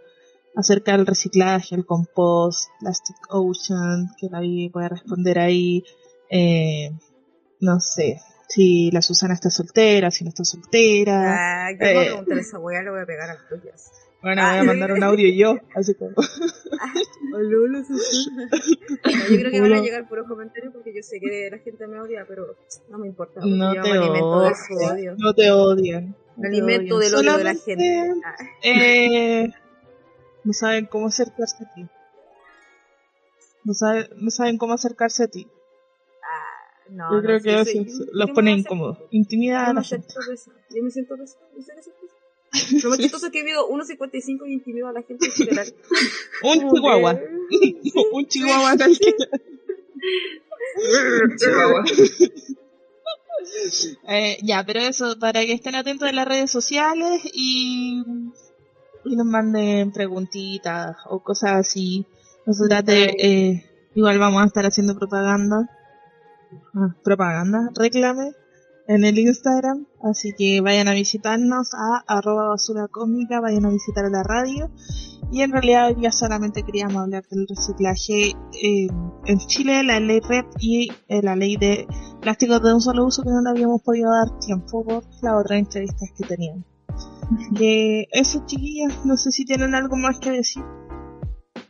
acerca 0.55 0.93
del 0.97 1.07
reciclaje, 1.07 1.75
el 1.75 1.85
compost, 1.87 2.71
Plastic 2.81 3.17
Ocean, 3.29 4.09
que 4.19 4.29
la 4.31 4.41
Vivi 4.41 4.69
puede 4.71 4.89
responder 4.89 5.39
ahí. 5.39 5.85
Eh, 6.31 6.91
no 7.61 7.79
sé, 7.81 8.21
si 8.49 8.91
la 8.91 9.03
Susana 9.03 9.35
está 9.35 9.51
soltera, 9.51 10.11
si 10.11 10.25
no 10.25 10.29
está 10.31 10.45
soltera. 10.45 11.67
Ah, 11.69 11.73
yo 11.73 11.79
voy 11.79 11.87
a 11.89 11.91
Eh. 12.03 12.05
preguntar 12.07 12.39
a 12.39 12.41
esa 12.41 12.59
weá, 12.59 12.83
le 12.83 12.91
voy 12.91 13.01
a 13.01 13.07
pegar 13.07 13.31
al 13.31 13.39
toque. 13.49 13.71
Bueno, 14.27 14.43
voy 14.43 14.59
a 14.59 14.65
mandar 14.65 14.93
un 14.93 15.05
audio 15.05 15.29
yo, 15.33 15.61
así 15.77 15.95
como. 15.95 16.11
Sí, 17.87 17.95
sí. 17.99 18.31
No, 19.05 19.29
yo 19.31 19.39
creo 19.39 19.51
que 19.53 19.61
van 19.61 19.73
a 19.75 19.81
llegar 19.81 20.09
puros 20.09 20.27
comentarios 20.27 20.73
porque 20.73 20.93
yo 20.95 21.03
sé 21.03 21.21
que 21.21 21.49
la 21.51 21.59
gente 21.59 21.87
me 21.87 22.01
odia, 22.01 22.25
pero 22.27 22.57
no 22.89 22.99
me 22.99 23.07
importa. 23.07 23.35
porque 23.41 23.55
No 23.55 23.75
yo 23.75 23.83
te 23.83 23.91
me 23.91 23.99
alimento 23.99 24.41
de 24.41 24.55
su 24.55 24.75
odian. 24.75 24.93
odio. 24.95 25.15
No 25.19 25.35
te 25.35 25.51
odian. 25.53 26.17
Me 26.37 26.49
alimento 26.49 26.97
odian. 26.97 27.13
del 27.13 27.21
odio 27.21 27.37
de 27.39 27.45
la 27.45 27.55
gente. 27.55 28.03
Ah, 28.25 28.37
Eh, 28.63 29.49
no 30.45 30.53
saben 30.53 30.87
cómo 30.87 31.07
acercarse 31.07 31.65
a 31.65 31.75
ti. 31.75 31.87
No, 33.65 33.75
sabe- 33.75 34.09
no 34.17 34.31
saben 34.31 34.59
cómo 34.59 34.73
acercarse 34.75 35.23
a 35.25 35.29
ti. 35.29 35.47
no, 36.91 37.13
Yo 37.15 37.23
creo 37.23 37.39
sí, 37.41 37.45
que 37.45 37.65
sí, 37.65 38.07
los 38.13 38.29
yo 38.29 38.35
pone 38.35 38.51
me 38.51 38.55
acepto. 38.55 38.75
incómodos. 38.75 38.99
Intimida 39.11 39.65
Yo 39.65 39.71
a 39.71 39.75
la 39.75 39.83
gente. 39.83 40.15
Yo 40.75 40.83
me 40.83 40.91
siento 40.91 41.17
soy 41.17 41.27
pesada. 41.27 41.83
Lo 42.83 42.91
más 42.91 42.99
chistoso 42.99 43.27
es 43.27 43.33
que 43.33 43.41
he 43.41 43.43
vivido 43.43 43.69
1.55 43.69 44.49
y 44.49 44.53
intimido 44.53 44.89
a 44.89 44.93
la 44.93 45.03
gente 45.03 45.27
en 45.27 45.33
general. 45.47 45.75
Un 46.43 46.71
chihuahua. 46.75 47.15
que- 47.19 47.93
un 48.13 48.27
chihuahua 48.27 48.77
cualquiera. 48.77 49.27
Chihuahua. 51.39 51.85
Eh, 54.09 54.39
ya, 54.43 54.65
pero 54.67 54.81
eso, 54.81 55.19
para 55.19 55.41
que 55.45 55.53
estén 55.53 55.75
atentos 55.75 56.09
en 56.09 56.17
las 56.17 56.27
redes 56.27 56.51
sociales 56.51 57.23
y, 57.33 58.03
y 59.05 59.17
nos 59.17 59.27
manden 59.27 59.93
preguntitas 59.93 60.97
o 61.09 61.23
cosas 61.23 61.53
así. 61.53 62.07
Nosotras 62.47 62.85
de, 62.85 63.05
eh, 63.19 63.65
igual 63.95 64.19
vamos 64.19 64.43
a 64.43 64.47
estar 64.47 64.65
haciendo 64.67 64.99
propaganda. 64.99 65.69
Ah, 66.75 66.95
propaganda, 67.03 67.71
reclame 67.75 68.33
en 68.89 69.05
el 69.05 69.19
Instagram. 69.19 69.87
Así 70.03 70.33
que 70.37 70.61
vayan 70.61 70.89
a 70.89 70.93
visitarnos 70.93 71.75
a 71.75 72.05
arroba 72.07 72.49
basura 72.49 72.89
cósmica, 72.89 73.41
vayan 73.41 73.67
a 73.67 73.71
visitar 73.71 74.05
a 74.05 74.11
la 74.11 74.23
radio. 74.23 74.71
Y 75.33 75.43
en 75.43 75.51
realidad 75.51 75.89
hoy 75.89 75.95
día 75.97 76.13
solamente 76.13 76.63
queríamos 76.63 76.97
hablar 77.03 77.25
del 77.29 77.47
reciclaje 77.49 78.29
eh, 78.63 78.87
en 79.27 79.39
Chile, 79.39 79.83
la 79.83 79.99
ley 79.99 80.21
REP 80.21 80.47
y 80.61 80.89
eh, 81.09 81.21
la 81.23 81.35
ley 81.35 81.57
de 81.57 81.87
plásticos 82.21 82.63
de 82.63 82.75
un 82.75 82.81
solo 82.81 83.07
uso 83.07 83.23
que 83.23 83.31
no 83.31 83.41
le 83.41 83.51
habíamos 83.51 83.83
podido 83.83 84.11
dar 84.13 84.39
tiempo 84.39 84.85
por 84.85 85.03
las 85.23 85.35
otras 85.35 85.59
entrevistas 85.59 86.11
que 86.17 86.27
teníamos. 86.27 86.65
Que 87.57 88.07
eso, 88.13 88.45
chiquillas, 88.47 89.05
no 89.05 89.17
sé 89.17 89.33
si 89.33 89.45
tienen 89.45 89.75
algo 89.75 89.97
más 89.97 90.21
que 90.21 90.31
decir. 90.31 90.63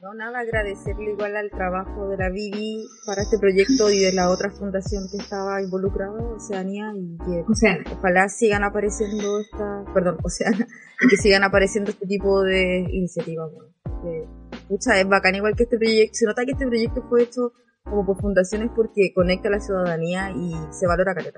No, 0.06 0.14
nada, 0.14 0.38
agradecerle 0.38 1.10
igual 1.14 1.34
al 1.34 1.50
trabajo 1.50 2.08
de 2.08 2.16
la 2.16 2.30
Vivi 2.30 2.86
para 3.04 3.22
este 3.22 3.40
proyecto 3.40 3.90
y 3.90 3.98
de 3.98 4.12
la 4.12 4.30
otra 4.30 4.50
fundación 4.52 5.08
que 5.10 5.16
estaba 5.16 5.60
involucrada, 5.60 6.12
Oceanía, 6.12 6.92
y 6.94 7.18
que 7.18 7.44
O 7.50 7.54
sea, 7.56 7.76
ojalá 7.92 8.28
sigan 8.28 8.62
apareciendo 8.62 9.40
esta, 9.40 9.84
perdón, 9.92 10.18
Oceana, 10.22 10.64
y 11.00 11.08
que 11.08 11.16
sigan 11.16 11.42
apareciendo 11.42 11.90
este 11.90 12.06
tipo 12.06 12.40
de 12.44 12.86
iniciativas. 12.88 13.50
Bueno, 13.52 13.72
que, 14.00 14.28
pucha, 14.68 15.00
es 15.00 15.08
bacán 15.08 15.34
igual 15.34 15.56
que 15.56 15.64
este 15.64 15.76
proyecto, 15.76 16.14
se 16.14 16.26
nota 16.26 16.44
que 16.44 16.52
este 16.52 16.68
proyecto 16.68 17.02
fue 17.08 17.24
hecho 17.24 17.52
como 17.82 18.06
por 18.06 18.20
fundaciones 18.20 18.70
porque 18.76 19.12
conecta 19.12 19.48
a 19.48 19.52
la 19.52 19.60
ciudadanía 19.60 20.30
y 20.30 20.54
se 20.70 20.86
valora 20.86 21.16
¿cachai? 21.16 21.34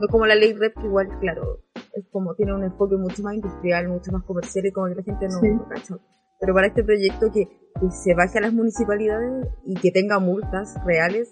No 0.00 0.06
como 0.08 0.26
la 0.26 0.34
ley 0.34 0.52
REP 0.52 0.74
que 0.74 0.86
igual, 0.86 1.08
claro, 1.18 1.60
es 1.94 2.04
como 2.12 2.34
tiene 2.34 2.52
un 2.52 2.64
enfoque 2.64 2.96
mucho 2.96 3.22
más 3.22 3.36
industrial, 3.36 3.88
mucho 3.88 4.12
más 4.12 4.22
comercial 4.24 4.66
y 4.66 4.72
como 4.72 4.88
que 4.88 4.96
la 4.96 5.02
gente 5.02 5.28
no, 5.28 5.40
Sí. 5.40 5.48
no 5.48 5.66
cacha. 5.66 5.96
Pero 6.40 6.54
para 6.54 6.66
este 6.68 6.84
proyecto 6.84 7.30
que, 7.32 7.44
que 7.46 7.90
se 7.90 8.14
baje 8.14 8.38
a 8.38 8.42
las 8.42 8.52
municipalidades 8.52 9.46
y 9.64 9.74
que 9.74 9.90
tenga 9.90 10.18
multas 10.18 10.74
reales, 10.84 11.28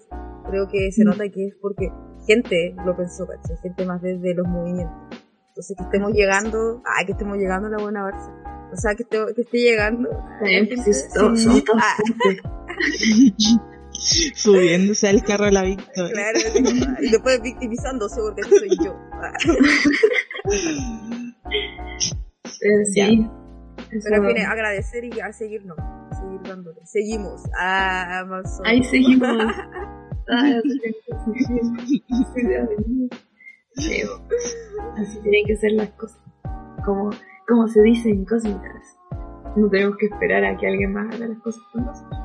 creo 0.49 0.67
que 0.67 0.91
se 0.91 1.03
Mm. 1.03 1.07
nota 1.07 1.29
que 1.29 1.47
es 1.47 1.55
porque 1.61 1.89
gente 2.27 2.75
lo 2.85 2.95
pensó, 2.95 3.25
¿cachai? 3.27 3.57
Gente 3.61 3.85
más 3.85 4.01
desde 4.01 4.33
los 4.33 4.47
movimientos. 4.47 4.95
Entonces 5.49 5.77
que 5.77 5.83
estemos 5.83 6.11
llegando, 6.11 6.81
ay, 6.85 7.05
que 7.05 7.11
estemos 7.13 7.37
llegando 7.37 7.67
a 7.67 7.71
la 7.71 7.77
buena 7.77 8.03
Barça. 8.03 8.31
O 8.73 8.77
sea, 8.77 8.93
que 8.95 9.03
esté, 9.03 9.17
que 9.35 9.41
esté 9.43 9.57
llegando. 9.59 10.09
Ah. 10.11 11.95
Subiéndose 14.35 15.07
al 15.07 15.23
carro 15.23 15.45
de 15.45 15.51
la 15.53 15.63
victoria. 15.63 16.11
claro, 16.11 16.39
ah, 16.89 16.97
y 17.01 17.09
después 17.11 17.41
victimizándose 17.41 18.19
porque 18.21 18.43
soy 18.43 18.69
yo. 18.83 18.93
Ah. 19.17 19.31
Sí. 22.93 23.27
Pero 24.03 24.29
en 24.29 24.35
fin, 24.35 24.45
agradecer 24.45 25.03
y 25.05 25.19
a 25.19 25.31
seguirnos, 25.31 25.77
a 25.79 26.09
seguir 26.15 26.41
dándole. 26.43 26.79
Seguimos 26.85 27.41
a 27.59 28.19
Amazon. 28.19 28.65
Ahí 28.65 28.83
seguimos. 28.83 29.29
Ah, 30.27 30.59
sí. 33.75 34.01
Así 34.97 35.19
tienen 35.21 35.45
que 35.45 35.55
ser 35.57 35.71
las 35.73 35.89
cosas. 35.91 36.19
Como, 36.85 37.09
como 37.47 37.67
se 37.67 37.81
dicen 37.81 38.25
cósmicas. 38.25 38.97
No 39.55 39.69
tenemos 39.69 39.97
que 39.97 40.07
esperar 40.07 40.43
a 40.43 40.57
que 40.57 40.67
alguien 40.67 40.93
más 40.93 41.13
haga 41.15 41.27
las 41.27 41.39
cosas 41.39 41.61
por 41.71 41.81
nosotros. 41.83 42.19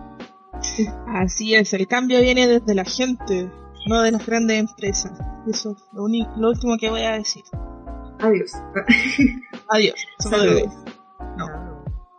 Así 1.09 1.55
es, 1.55 1.73
el 1.75 1.87
cambio 1.87 2.21
viene 2.21 2.47
desde 2.47 2.75
la 2.75 2.85
gente, 2.85 3.51
no 3.87 4.03
de 4.03 4.11
las 4.13 4.27
grandes 4.27 4.59
empresas. 4.59 5.13
Eso 5.49 5.73
es 5.73 5.83
lo, 5.93 6.05
uni- 6.05 6.27
lo 6.37 6.49
último 6.51 6.77
que 6.79 6.91
voy 6.91 7.03
a 7.03 7.13
decir. 7.13 7.43
Adiós. 8.21 8.53
Adiós. 9.69 9.95
Saludos. 10.19 10.75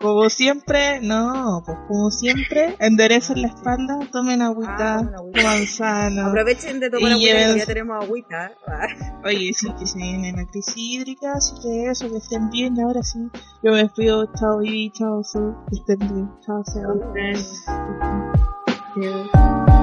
Como 0.02 0.30
siempre, 0.30 1.00
no, 1.02 1.62
pues 1.66 1.78
como 1.88 2.10
siempre, 2.10 2.76
enderecen 2.80 3.42
la 3.44 3.50
espalda, 3.50 4.00
tomen 4.12 4.42
agüita, 4.42 4.96
Ah, 4.96 5.00
agüita. 5.18 5.42
coman 5.42 5.66
sano. 5.68 6.28
Aprovechen 6.30 6.80
de 6.80 6.90
tomar 6.90 7.12
Y 7.12 7.14
agüita, 7.14 7.34
lleven- 7.38 7.58
ya 7.58 7.66
tenemos 7.66 8.04
agüita. 8.04 8.52
Ah. 8.68 8.88
Oye, 9.26 9.52
sí, 9.54 9.72
que 9.78 9.86
se 9.86 9.98
viene 10.00 10.34
la 10.36 10.46
crisis 10.48 10.74
hídrica, 10.76 11.34
así 11.34 11.54
que 11.62 11.86
eso, 11.92 12.10
que 12.10 12.18
estén 12.18 12.50
bien, 12.50 12.76
y 12.76 12.82
ahora 12.82 13.04
sí. 13.04 13.20
Yo 13.62 13.72
me 13.72 13.78
despido, 13.84 14.26
chao 14.34 14.58
Vivi, 14.58 14.92
chao 14.92 15.24
Su, 15.24 15.56
que 15.70 15.76
estén 15.78 16.00
bien, 16.00 16.32
chao. 16.46 16.64
Adiós. 18.96 19.78